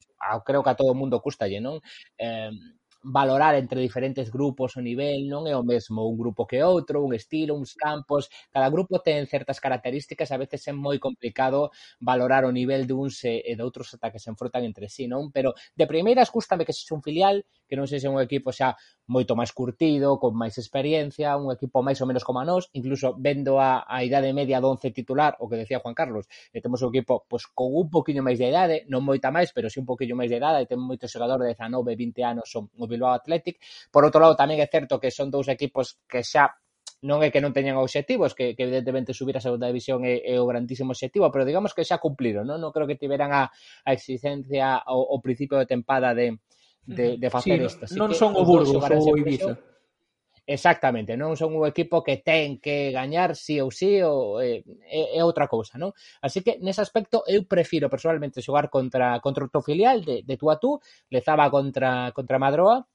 [0.42, 1.78] creo que a todo mundo custalle, non?
[2.16, 2.50] Eh,
[3.02, 7.14] valorar entre diferentes grupos o nivel non é o mesmo un grupo que outro, un
[7.14, 11.70] estilo, uns campos, cada grupo ten certas características, a veces é moi complicado
[12.02, 15.06] valorar o nivel de uns e, e de outros ata que se enfrontan entre sí,
[15.06, 15.30] non?
[15.30, 18.74] Pero de primeiras gustame que sexe un filial, que non sexa un equipo xa
[19.06, 23.14] moito máis curtido, con máis experiencia, un equipo máis ou menos como a nós, incluso
[23.16, 26.82] vendo a, a idade media do 11 titular, o que decía Juan Carlos, e temos
[26.82, 29.84] un equipo pois, con un poquinho máis de idade, non moita máis, pero si sí
[29.84, 32.96] un poquinho máis de idade, e ten moito xogador de 19, 20 anos, son do
[32.96, 33.60] Bilbao Athletic.
[33.92, 36.56] Por outro lado, tamén é certo que son dous equipos que xa
[37.04, 40.34] non é que non teñan obxectivos, que, que evidentemente subir a segunda división é, é
[40.42, 43.90] o grandísimo obxectivo, pero digamos que xa cumpliron, non, non creo que tiveran a, a
[43.94, 46.42] exigencia ao, ao principio de tempada de,
[46.82, 47.82] de, de facer sí, isto.
[47.86, 49.54] Así non que, son o Burgos ou o Ibiza.
[50.48, 55.20] Exactamente, non son un equipo que ten que gañar sí ou sí ou eh, é,
[55.20, 55.92] é outra cousa, non?
[56.24, 60.34] Así que nese aspecto eu prefiro personalmente xogar contra contra o teu filial de, de
[60.40, 60.80] tú a tú,
[61.12, 62.88] Lezaba contra contra Madroa,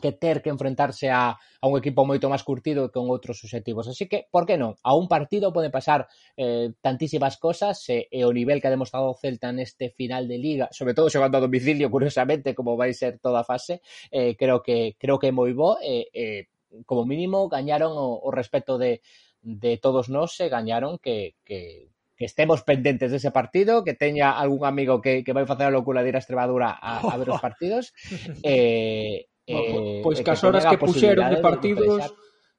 [0.00, 3.88] que ter que enfrentarse a, a un equipo moito máis curtido que con outros obxectivos.
[3.92, 4.76] Así que, por que non?
[4.80, 6.08] A un partido pode pasar
[6.40, 10.40] eh, tantísimas cosas e, e o nivel que ha demostrado o Celta neste final de
[10.40, 14.64] Liga, sobre todo xogando a domicilio, curiosamente, como vai ser toda a fase, eh, creo
[14.64, 18.76] que creo que é moi bo e eh, eh, como mínimo gañaron o, o respeto
[18.76, 19.00] de,
[19.40, 24.66] de todos nós e gañaron que, que, que estemos pendentes dese partido, que teña algún
[24.66, 27.40] amigo que, que vai facer a locura de ir a Extremadura a, a ver os
[27.46, 27.94] partidos.
[28.42, 32.02] eh, eh, pois pues, horas que, puxeron de partidos,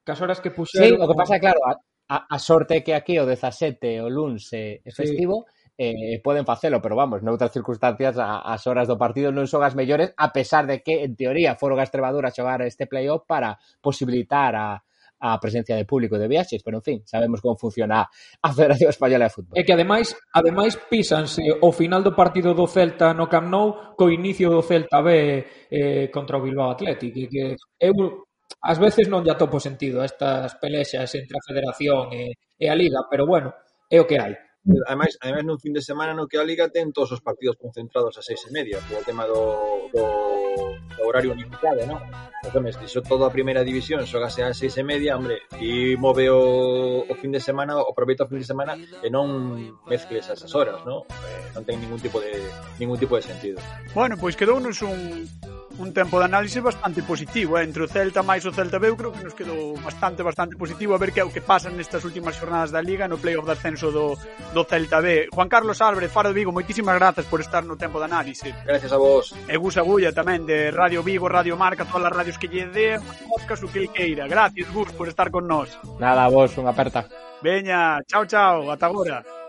[0.08, 0.88] cas horas que puxeron...
[0.88, 1.76] Sí, o que pasa, claro, a,
[2.08, 6.82] a, a sorte que aquí o 17 o luns é festivo, sí eh, poden facelo,
[6.82, 10.66] pero vamos, noutras circunstancias a, as horas do partido non son as mellores, a pesar
[10.66, 14.82] de que, en teoría, foron a Extremadura a xogar este playoff para posibilitar a,
[15.20, 18.10] a presencia de público de viaxes, pero en fin, sabemos como funciona
[18.42, 19.54] a Federación Española de Fútbol.
[19.58, 24.10] É que ademais, ademais písanse o final do partido do Celta no Camp Nou co
[24.10, 27.44] inicio do Celta B eh, contra o Bilbao Athletic, e que
[27.82, 27.94] eu
[28.62, 32.76] ás veces non lle atopo sentido a estas pelexas entre a Federación e, e a
[32.78, 33.54] Liga, pero bueno,
[33.90, 34.47] é o que hai
[34.88, 38.20] ademais, ademais nun fin de semana no que a Liga ten todos os partidos concentrados
[38.20, 40.04] a seis e media, por o tema do, do,
[40.76, 42.00] do horario limitado, non?
[42.44, 46.28] Entón, se iso toda a primeira división xogase a seis e media, hombre, ti move
[46.32, 50.52] o, o fin de semana, o aproveita o fin de semana e non mezcles esas
[50.52, 51.08] horas, non?
[51.08, 52.36] Eh, non ten ningún tipo de
[52.80, 53.58] ningún tipo de sentido.
[53.96, 55.28] Bueno, pois quedounos un
[55.80, 57.63] un tempo de análise bastante positivo, eh?
[57.63, 60.94] entre o Celta máis o Celta B, eu creo que nos quedou bastante bastante positivo
[60.94, 63.54] a ver que é o que pasa nestas últimas xornadas da Liga no playoff de
[63.54, 64.18] ascenso do,
[64.54, 65.30] do Celta B.
[65.30, 68.50] Juan Carlos Álvarez, Faro de Vigo, moitísimas grazas por estar no tempo de análise.
[68.66, 69.34] Gracias a vos.
[69.46, 72.98] E Gus Agulla tamén de Radio Vigo, Radio Marca, todas as radios que lle dé,
[73.30, 74.26] podcast o que ele queira.
[74.26, 75.78] Gracias, Gus, por estar con nós.
[76.02, 77.06] Nada, vos, unha aperta.
[77.46, 79.47] Veña, chao, chao, ata agora.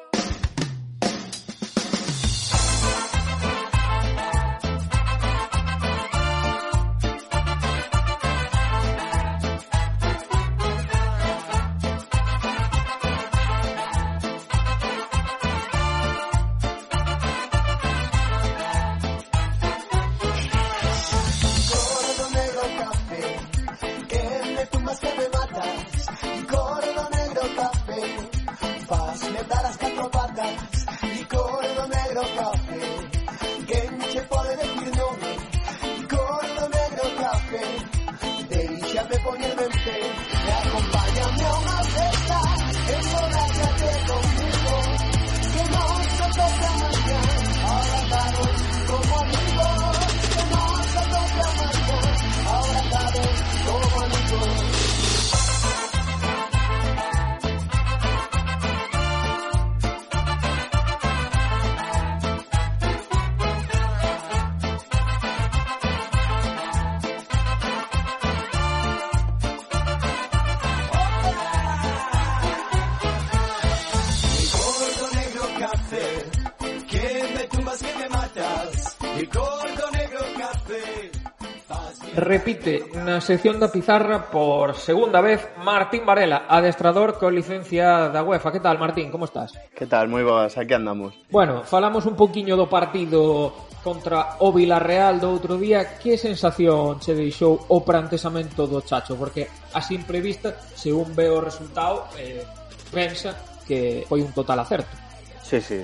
[82.39, 88.55] repite na sección da pizarra por segunda vez Martín Varela, adestrador con licencia da UEFA.
[88.55, 89.11] Que tal, Martín?
[89.11, 89.59] Como estás?
[89.75, 90.07] Que tal?
[90.07, 91.19] Moi boas, aquí andamos.
[91.35, 95.99] Bueno, falamos un poquiño do partido contra o Villarreal do outro día.
[95.99, 99.19] Que sensación che deixou o prantesamento do Chacho?
[99.19, 102.47] Porque a simple vista, se un ve o resultado, eh,
[102.95, 103.35] pensa
[103.67, 104.95] que foi un total acerto.
[105.43, 105.83] Sí, sí.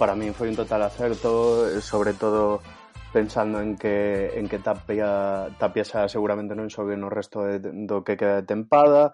[0.00, 2.64] Para min foi un total acerto, sobre todo
[3.12, 8.06] pensando en que, en que Tapia, Tapia xa seguramente non xogue no resto de, do
[8.06, 9.12] que queda de tempada,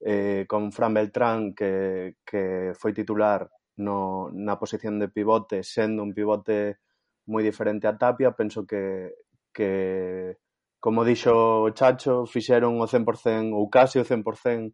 [0.00, 3.48] eh, con Fran Beltrán que, que foi titular
[3.80, 6.80] no, na posición de pivote, sendo un pivote
[7.28, 9.12] moi diferente a Tapia, penso que,
[9.52, 10.36] que
[10.80, 14.72] como dixo Chacho, fixeron o 100% ou casi o 100%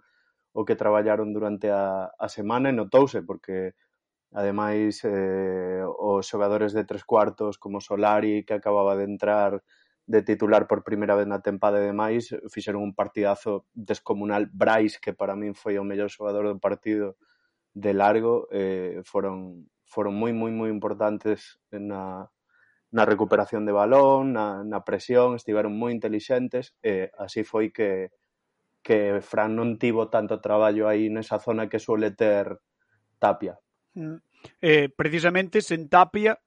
[0.56, 3.76] o que traballaron durante a, a semana e notouse, porque
[4.36, 9.64] Ademais, eh, os xogadores de tres cuartos como Solari, que acababa de entrar
[10.04, 14.44] de titular por primeira vez na tempada e demais, fixeron un partidazo descomunal.
[14.52, 17.16] Brais, que para min foi o mellor xogador do partido
[17.72, 22.28] de largo, eh, foron foron moi, moi, moi importantes na,
[22.92, 28.12] na recuperación de balón, na, na presión, estiveron moi intelixentes, e así foi que,
[28.84, 32.60] que Fran non tivo tanto traballo aí nesa zona que suele ter
[33.16, 33.56] Tapia.
[33.96, 34.25] Mm
[34.60, 36.38] eh, precisamente sen Tapia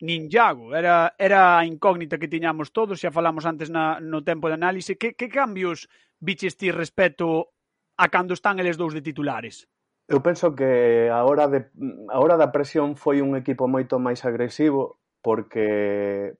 [0.00, 0.76] nin Iago.
[0.76, 5.00] Era, era a incógnita que tiñamos todos, xa falamos antes na, no tempo de análise.
[5.00, 5.88] Que, que cambios
[6.20, 7.52] biches ti respecto
[7.96, 9.68] a cando están eles dous de titulares?
[10.06, 11.66] Eu penso que a hora, de,
[12.12, 16.38] a hora da presión foi un equipo moito máis agresivo porque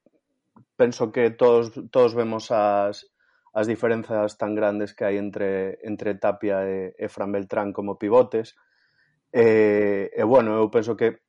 [0.78, 3.10] penso que todos, todos vemos as,
[3.56, 8.54] as diferenzas tan grandes que hai entre, entre Tapia e, e Fran Beltrán como pivotes
[9.36, 11.20] E, e bueno, eu penso que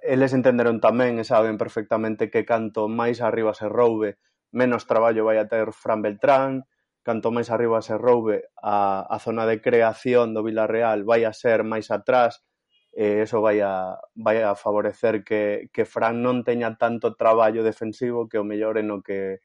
[0.00, 4.16] eles entenderon tamén e saben perfectamente que canto máis arriba se roube,
[4.48, 6.64] menos traballo vai a ter Fran Beltrán,
[7.04, 11.68] canto máis arriba se roube a, a zona de creación do Villarreal vai a ser
[11.68, 12.40] máis atrás,
[12.96, 18.24] e eso vai a, vai a favorecer que, que Fran non teña tanto traballo defensivo
[18.24, 19.44] que o mellor en o que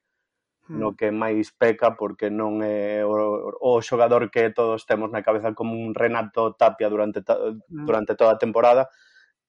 [0.69, 0.95] no mm.
[0.95, 5.73] que máis peca porque non é o, o xogador que todos temos na cabeza como
[5.73, 7.89] un Renato Tapia durante ta, mm.
[7.89, 8.93] durante toda a temporada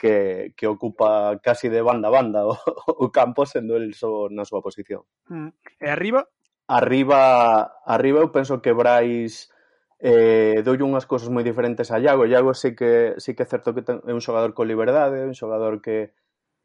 [0.01, 2.57] que, que ocupa casi de banda a banda o,
[2.87, 5.05] o campo sendo el so, na súa posición.
[5.29, 5.53] Mm.
[5.77, 6.25] E arriba?
[6.64, 9.53] Arriba, arriba eu penso que Brais
[10.01, 12.25] eh, doulle unhas cousas moi diferentes a Iago.
[12.25, 15.37] Iago sí que, sí que é certo que ten, é un xogador con liberdade, un
[15.37, 16.16] xogador que,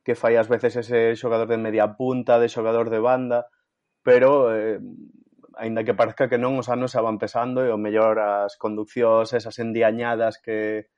[0.07, 3.51] que fai ás veces ese xogador de media punta, de xogador de banda,
[4.05, 4.77] pero eh,
[5.57, 9.33] aínda que parezca que non, os anos xa van pesando e o mellor as conduccións
[9.33, 10.93] esas endiañadas que,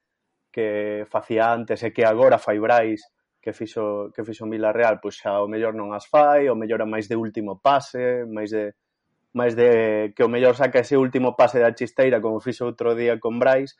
[0.51, 2.99] que facía antes e que agora fai Brais
[3.39, 6.87] que fixo, que fixo Villarreal, pois xa o mellor non as fai, o mellor é
[6.89, 8.75] máis de último pase, máis de
[9.31, 13.23] máis de que o mellor saca ese último pase da chisteira como fixo outro día
[13.23, 13.79] con Brais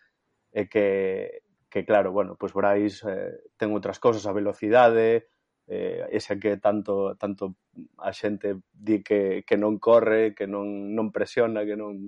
[0.56, 5.28] e que, que claro, bueno, pois Brais eh, ten outras cousas, a velocidade,
[5.68, 7.56] eh, esa que tanto, tanto
[8.00, 12.08] a xente di que, que non corre, que non, non presiona, que non...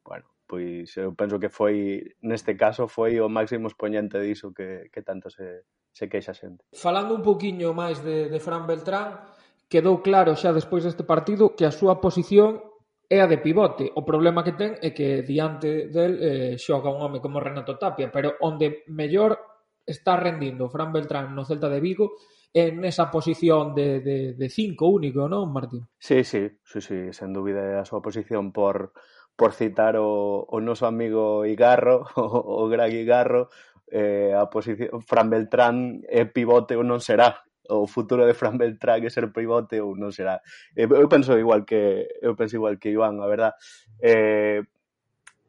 [0.00, 5.04] Bueno, pois eu penso que foi, neste caso, foi o máximo expoñente diso que, que
[5.04, 6.64] tanto se, se queixa a xente.
[6.72, 9.20] Falando un poquinho máis de, de Fran Beltrán,
[9.68, 12.60] quedou claro xa despois deste partido que a súa posición
[13.04, 13.92] é a de pivote.
[13.92, 18.08] O problema que ten é que diante del eh, xoga un home como Renato Tapia,
[18.08, 19.36] pero onde mellor
[19.84, 22.16] está rendindo Fran Beltrán no Celta de Vigo
[22.54, 25.90] en esa posición de, de, de cinco único, non, Martín?
[25.98, 28.94] Sí, sí, sí, sí, sen dúbida a súa posición por,
[29.34, 33.50] por citar o, o noso amigo Igarro, o, o Greg Igarro,
[33.90, 39.02] eh, a posición, Fran Beltrán é pivote ou non será, o futuro de Fran Beltrán
[39.02, 40.38] é ser pivote ou non será.
[40.78, 43.58] Eh, eu penso igual que eu penso igual que Iván, a verdad.
[43.98, 44.62] Eh,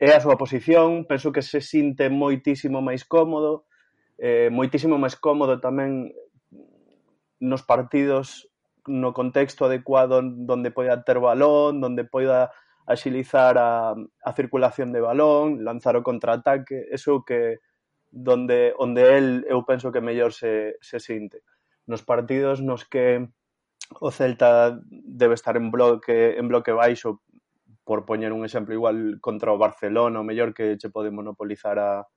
[0.01, 3.69] é a súa posición, penso que se sinte moitísimo máis cómodo,
[4.17, 6.09] eh, moitísimo máis cómodo tamén
[7.39, 8.49] nos partidos
[8.85, 12.51] no contexto adecuado donde poida ter balón, donde poida
[12.85, 17.59] axilizar a, a circulación de balón, lanzar o contraataque, eso que
[18.11, 21.43] donde onde el eu penso que mellor se, se sinte.
[21.85, 23.27] Nos partidos nos que
[23.99, 27.21] o Celta debe estar en bloque en bloque baixo
[27.83, 32.07] por poñer un exemplo igual contra o Barcelona, o mellor que che pode monopolizar a,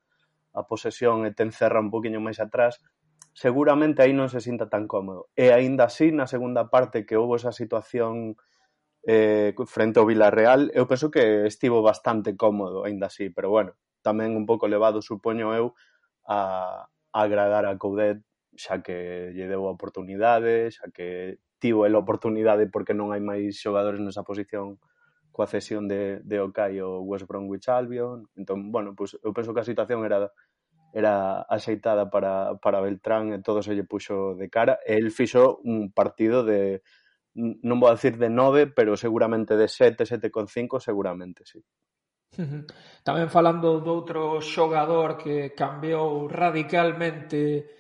[0.55, 2.81] a posesión e te encerra un poquinho máis atrás,
[3.33, 5.31] seguramente aí non se sinta tan cómodo.
[5.39, 8.35] E aínda así, na segunda parte que houve esa situación
[9.07, 14.35] eh, frente ao Villarreal, eu penso que estivo bastante cómodo, aínda así, pero bueno, tamén
[14.35, 15.79] un pouco levado, supoño eu,
[16.27, 18.21] a, a agradar a Coudet,
[18.59, 23.55] xa que lle deu a oportunidade, xa que tivo el oportunidade porque non hai máis
[23.59, 24.83] xogadores nesa posición
[25.31, 28.27] coa cesión de, de Okai ao West Bromwich Albion.
[28.35, 30.27] Entón, bueno, pues, eu penso que a situación era
[30.93, 35.61] era axeitada para, para Beltrán e todo se lle puxo de cara e el fixo
[35.65, 36.83] un partido de
[37.39, 41.63] non vou a decir de 9, pero seguramente de 7, 7,5 seguramente, sí.
[43.07, 47.79] Tamén falando doutro xogador que cambiou radicalmente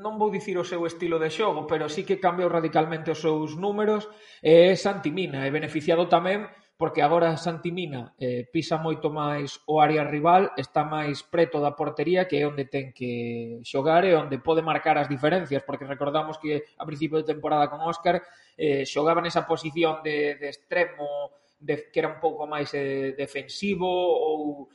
[0.00, 3.54] non vou dicir o seu estilo de xogo, pero sí que cambiou radicalmente os seus
[3.54, 4.08] números,
[4.40, 6.48] é Santi Mina, e beneficiado tamén
[6.80, 12.24] porque agora Santimina eh, pisa moito máis o área rival, está máis preto da portería
[12.24, 16.64] que é onde ten que xogar e onde pode marcar as diferencias, porque recordamos que
[16.80, 18.24] a principio de temporada con Óscar
[18.56, 23.84] eh, xogaba nesa posición de, de extremo de, que era un pouco máis eh, defensivo
[23.84, 24.72] ou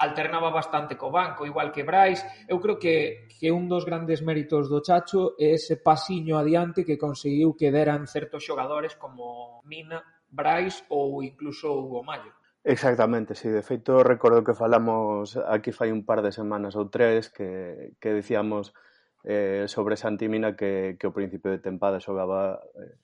[0.00, 2.24] alternaba bastante co banco, igual que Brais.
[2.48, 6.96] Eu creo que, que un dos grandes méritos do Chacho é ese pasiño adiante que
[6.96, 10.00] conseguiu que deran certos xogadores como Mina
[10.32, 12.32] Brais ou incluso Hugo Mayo.
[12.64, 13.48] Exactamente, sí.
[13.52, 18.16] De feito, recordo que falamos aquí fai un par de semanas ou tres que, que
[18.16, 18.72] dicíamos
[19.28, 22.96] eh, sobre Santimina que, que o principio de tempada xogaba eh,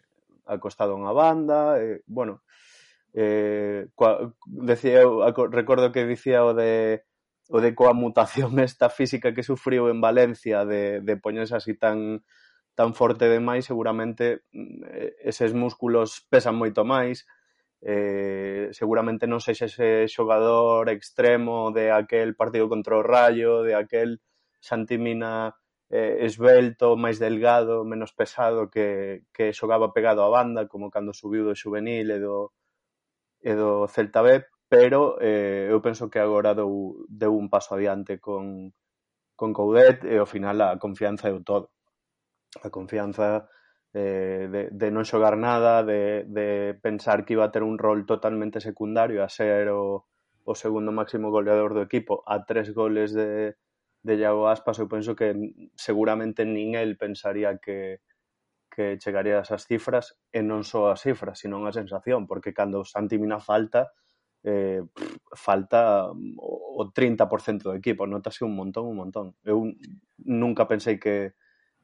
[0.48, 1.76] acostado unha banda.
[1.76, 2.46] Eh, bueno,
[3.12, 5.04] eh, coa, decía,
[5.52, 7.04] recordo que dicía o de
[7.48, 12.24] o de coa mutación esta física que sufriu en Valencia de, de poñerse así tan
[12.78, 17.26] tan forte demais, seguramente mm, eses músculos pesan moito máis,
[17.82, 24.22] eh, seguramente non sexa ese xogador extremo de aquel partido contra o Rayo, de aquel
[24.62, 25.58] Santimina
[25.90, 31.42] eh, esbelto, máis delgado, menos pesado que, que xogaba pegado á banda, como cando subiu
[31.50, 32.54] do juvenil e do,
[33.42, 38.22] e do Celta B, pero eh, eu penso que agora deu, deu un paso adiante
[38.22, 38.70] con,
[39.34, 41.74] con Coudet e ao final a confianza é o todo
[42.62, 43.48] a confianza
[43.94, 48.04] eh, de, de non xogar nada, de, de pensar que iba a ter un rol
[48.04, 50.04] totalmente secundario a ser o,
[50.44, 53.56] o segundo máximo goleador do equipo a tres goles de,
[54.02, 55.34] de Iago Aspas, eu penso que
[55.76, 58.00] seguramente nin el pensaría que,
[58.70, 62.86] que chegaría a esas cifras e non só as cifras, sino a sensación, porque cando
[62.86, 63.92] Santi Mina falta
[64.44, 69.26] eh, pff, falta o 30% do equipo, notase un montón, un montón.
[69.42, 69.66] Eu
[70.22, 71.34] nunca pensei que,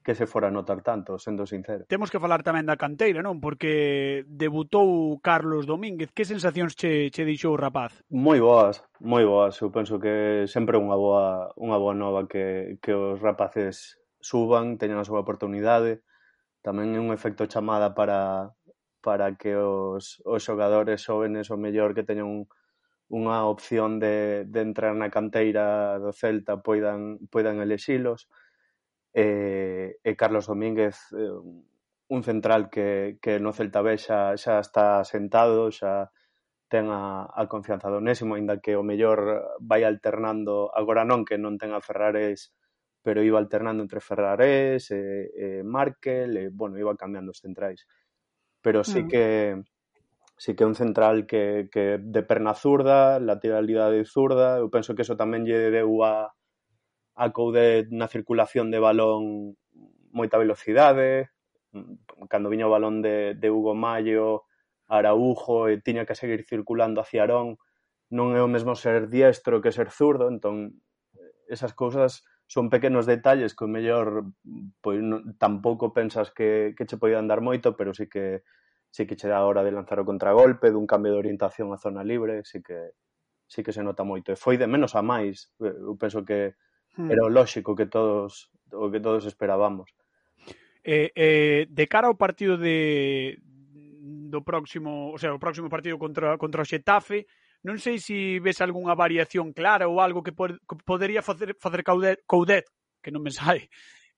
[0.04, 1.88] que se fora notar tanto, sendo sincero.
[1.88, 3.40] Temos que falar tamén da canteira, non?
[3.40, 6.12] Porque debutou Carlos Domínguez.
[6.12, 8.04] Que sensacións che, che deixou o rapaz?
[8.12, 9.56] Moi boas, moi boas.
[9.64, 15.00] Eu penso que sempre unha boa, unha boa nova que, que os rapaces suban, teñan
[15.00, 16.04] a súa oportunidade.
[16.60, 18.52] Tamén é un efecto chamada para,
[19.00, 22.40] para que os, os xogadores xóvenes o mellor que teñan un,
[23.08, 28.28] unha opción de, de entrar na canteira do Celta poidan, poidan elexilos
[29.14, 31.30] e, e Carlos Domínguez eh,
[32.08, 36.10] un central que, que no Celta B xa, xa está sentado, xa
[36.68, 41.38] ten a, a confianza do Onésimo, aínda que o mellor vai alternando, agora non que
[41.38, 42.50] non ten a Ferrares,
[43.04, 47.86] pero iba alternando entre Ferrares e, e Markel, e, bueno, iba cambiando os centrais.
[48.58, 49.08] Pero sí mm.
[49.08, 49.24] que
[50.36, 55.06] sí que é un central que, que de perna zurda, lateralidade zurda, eu penso que
[55.06, 56.34] eso tamén lle deu a,
[57.14, 59.54] acoude na circulación de balón
[60.14, 61.30] moita velocidade,
[62.30, 64.46] cando viña o balón de, de Hugo Mayo,
[64.86, 67.58] Araujo e tiña que seguir circulando hacia Arón,
[68.12, 70.84] non é o mesmo ser diestro que ser zurdo, entón
[71.50, 74.30] esas cousas son pequenos detalles que o mellor
[74.84, 78.44] pois non, tampouco pensas que, que che poidan dar moito, pero sí que
[78.94, 81.80] sí que che dá a hora de lanzar o contragolpe, dun cambio de orientación a
[81.80, 82.94] zona libre, sí que
[83.48, 84.30] sí que se nota moito.
[84.30, 85.50] E foi de menos a máis.
[85.58, 86.54] Eu penso que
[86.96, 87.10] hmm.
[87.10, 89.90] era o lóxico que todos o que todos esperábamos.
[90.84, 93.38] Eh, eh, de cara ao partido de
[94.34, 97.24] do próximo, o sea, o próximo partido contra contra o Xetafe,
[97.64, 101.80] non sei se ves algunha variación clara ou algo que, pod que podería facer facer
[101.80, 102.66] Coudet, Coudet,
[103.00, 103.70] que non me sai,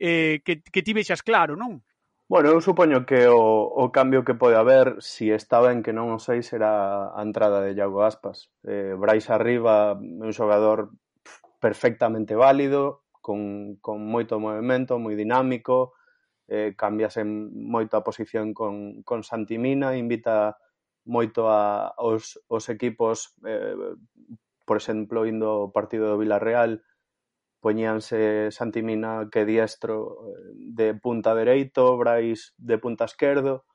[0.03, 1.87] eh, que, que ti vexas claro, non?
[2.27, 3.39] Bueno, eu supoño que o,
[3.71, 7.23] o cambio que pode haber, se si está ben que non o sei, será a
[7.23, 8.51] entrada de Iago Aspas.
[8.67, 10.91] Eh, Brais Arriba, un xogador
[11.61, 15.99] perfectamente válido, con, con moito movimento, moi dinámico,
[16.47, 20.55] eh, cambiase moito a posición con, con Santimina, invita
[21.07, 23.75] moito a, os, os equipos, eh,
[24.63, 26.87] por exemplo, indo ao partido do Villarreal,
[27.59, 33.67] poñíanse Santimina que diestro eh, de punta dereito, Brais de punta esquerdo,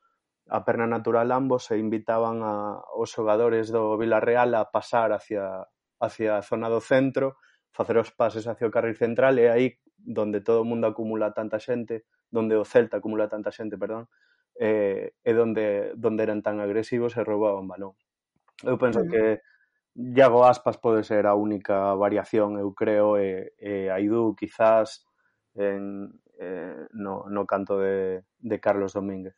[0.48, 5.68] a perna natural ambos se invitaban a, os xogadores do Villarreal a pasar hacia,
[6.00, 7.36] hacia a zona do centro
[7.72, 9.68] facer os pases hacia o carril central e aí
[9.98, 14.10] donde todo o mundo acumula tanta xente, donde o Celta acumula tanta xente, perdón,
[14.60, 17.96] eh, e donde, donde eran tan agresivos e roubaban balón.
[18.62, 19.42] Eu penso que
[19.96, 25.04] Iago Aspas pode ser a única variación, eu creo, e, e Aidú quizás
[25.56, 29.36] en, eh, no, no canto de, de Carlos Domínguez.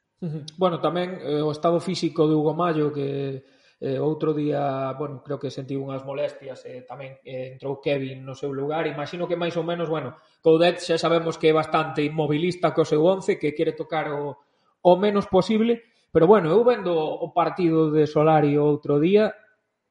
[0.55, 3.43] Bueno, tamén eh, o estado físico de Hugo Mayo que
[3.84, 8.31] Eh, outro día, bueno, creo que sentiu unhas molestias, eh, tamén eh, entrou Kevin no
[8.31, 12.71] seu lugar, imagino que máis ou menos, bueno, Coudet xa sabemos que é bastante inmobilista
[12.71, 14.39] co seu once, que quere tocar o,
[14.88, 15.84] o menos posible,
[16.15, 19.36] pero bueno, eu vendo o partido de Solari outro día,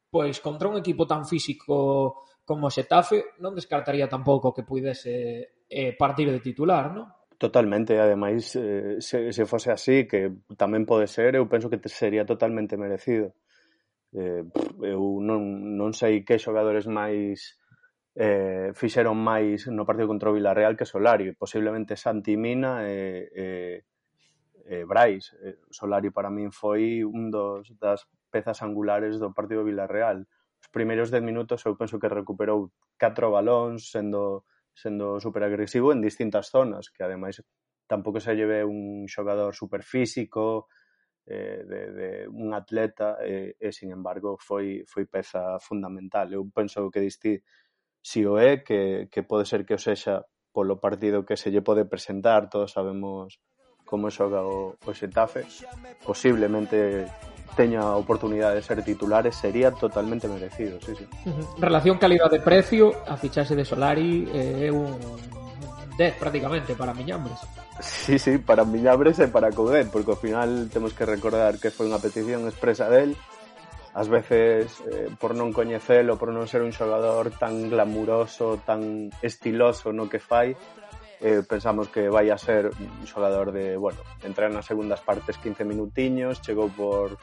[0.09, 6.33] pois contra un equipo tan físico como Xetafe, non descartaría tampouco que puidese eh, partir
[6.33, 7.13] de titular, non?
[7.37, 12.25] Totalmente, ademais, eh, se, se fose así, que tamén pode ser, eu penso que sería
[12.25, 13.37] totalmente merecido
[14.13, 14.45] eh,
[14.85, 17.57] eu non, non sei que xogadores máis
[18.15, 23.47] eh, fixeron máis no partido contra o Villarreal que Solari, posiblemente Santi Mina e, e,
[24.69, 25.33] e Brais.
[25.41, 30.29] Eh, Solari para min foi un dos das pezas angulares do partido do Villarreal.
[30.61, 32.69] Os primeiros 10 minutos eu penso que recuperou
[33.01, 37.45] 4 balóns sendo sendo superagresivo en distintas zonas, que ademais
[37.89, 40.82] tampouco se lleve un xogador superfísico físico,
[41.27, 46.33] eh, de, de un atleta e, e, sin embargo, foi, foi peza fundamental.
[46.33, 47.43] Eu penso que distí
[48.03, 51.63] si o é, que, que pode ser que o sexa polo partido que se lle
[51.63, 53.41] pode presentar, todos sabemos
[53.87, 55.47] como xoga o, o Xetafe,
[56.05, 57.07] posiblemente
[57.55, 61.07] teña a oportunidade de ser titulares sería totalmente merecido, sí, sí.
[61.27, 61.61] Uh -huh.
[61.61, 64.97] Relación calidade de precio, a fichaxe de Solari eh, é eh, un
[65.97, 67.39] 10 prácticamente para Miñambres.
[67.81, 71.89] Sí, sí, para Miñabres e para Coudet, porque ao final temos que recordar que foi
[71.89, 73.17] unha petición expresa del,
[73.97, 79.89] ás veces eh, por non coñecelo, por non ser un xogador tan glamuroso, tan estiloso
[79.93, 80.53] no que fai,
[81.21, 85.65] eh, pensamos que vai a ser un xogador de, bueno, entrar nas segundas partes 15
[85.65, 87.17] minutiños, chegou por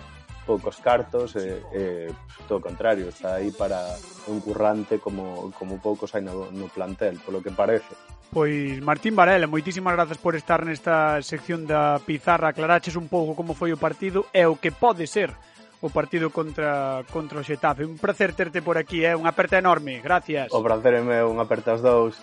[0.50, 2.12] poucos cartos, e, eh, eh,
[2.50, 3.86] todo o contrario, está aí para
[4.26, 7.94] un currante como, como poucos hai no, no plantel, polo que parece.
[8.30, 12.54] Pois Martín Varela, moitísimas grazas por estar nesta sección da Pizarra.
[12.54, 15.34] Aclaraches un pouco como foi o partido e o que pode ser
[15.82, 17.90] o partido contra contra o Xetafe.
[17.90, 19.18] Un placer terte por aquí, é eh?
[19.18, 19.98] unha aperta enorme.
[19.98, 20.54] Gracias.
[20.54, 22.22] O placer é meu, unha aperta aos dous.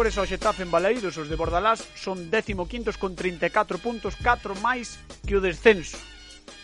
[0.00, 4.96] Mércores ao Xetafe en Balaídos, os de Bordalás son 15 con 34 puntos, 4 máis
[5.28, 6.00] que o descenso.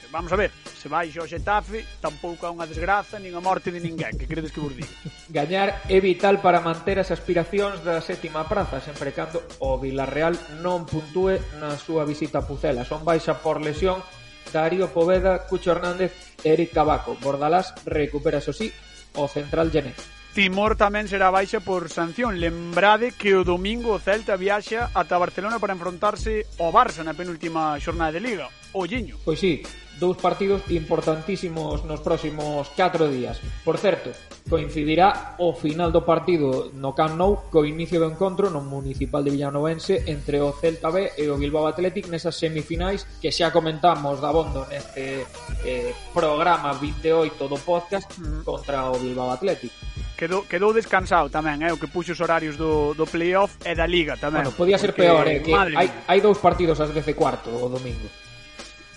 [0.09, 3.84] Vamos a ver, se vai ao Xetafe tampouco é unha desgraza, nin a morte de
[3.84, 4.89] ninguén, que credes que vos diga?
[5.28, 10.32] Gañar é vital para manter as aspiracións da sétima praza, sempre cando o Villarreal
[10.64, 12.89] non puntúe na súa visita a Pucela.
[12.89, 14.01] Son baixa por lesión
[14.49, 17.20] Darío Poveda, Cucho Hernández e Eric Cabaco.
[17.20, 18.72] Bordalás recupera, eso sí,
[19.12, 20.15] o central Genet.
[20.37, 22.37] Timor tamén será baixa por sanción.
[22.37, 27.80] Lembrade que o domingo o Celta viaxa ata Barcelona para enfrontarse ao Barça na penúltima
[27.80, 28.53] xornada de Liga.
[28.76, 29.16] Olliño.
[29.24, 29.64] Pois sí,
[29.97, 33.41] dous partidos importantísimos nos próximos 4 días.
[33.64, 34.12] Por certo,
[34.45, 39.32] coincidirá o final do partido no Camp Nou co inicio do encontro no Municipal de
[39.32, 44.37] Villanovense entre o Celta B e o Bilbao Athletic nesas semifinais que xa comentamos da
[44.37, 45.24] bondo neste
[45.64, 48.45] eh, programa 28 do podcast mm.
[48.45, 49.72] contra o Bilbao Athletic
[50.16, 53.84] quedou, quedou descansado tamén, eh, o que puxo os horarios do, do playoff e da
[53.84, 54.48] liga tamén.
[54.48, 57.68] Bueno, podía ser porque, peor, eh, que hai, hai dous partidos ás 10 cuarto o
[57.68, 58.08] domingo.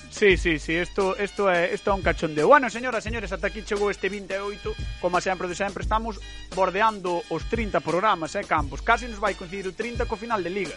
[0.09, 2.47] Sí, sí, sí, isto, isto, é, isto é un cachondeo.
[2.47, 6.19] Bueno, señoras señores, ata aquí chegou este 28, como sempre de sempre, estamos
[6.55, 8.81] bordeando os 30 programas, eh, Campos.
[8.81, 10.75] Casi nos vai coincidir o 30 co final de Liga.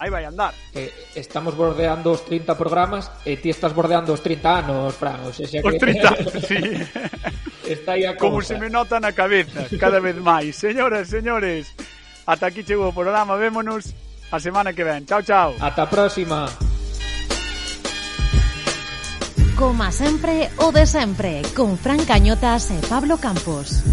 [0.00, 0.52] Aí vai andar.
[0.74, 5.20] Eh, estamos bordeando os 30 programas e ti estás bordeando os 30 anos, Fran.
[5.24, 5.62] O sea, que...
[5.62, 6.58] Os 30, sí.
[7.66, 10.56] Está aí a Como se me nota na cabeza, cada vez máis.
[10.56, 11.70] Señoras, señores,
[12.26, 13.36] ata aquí chegou o programa.
[13.36, 13.94] Vémonos
[14.30, 15.06] a semana que ven.
[15.06, 15.54] Chao, chao.
[15.60, 16.48] Ata a próxima.
[19.56, 23.84] Como sempre o de sempre, con Fran Cañotas e Pablo Campos.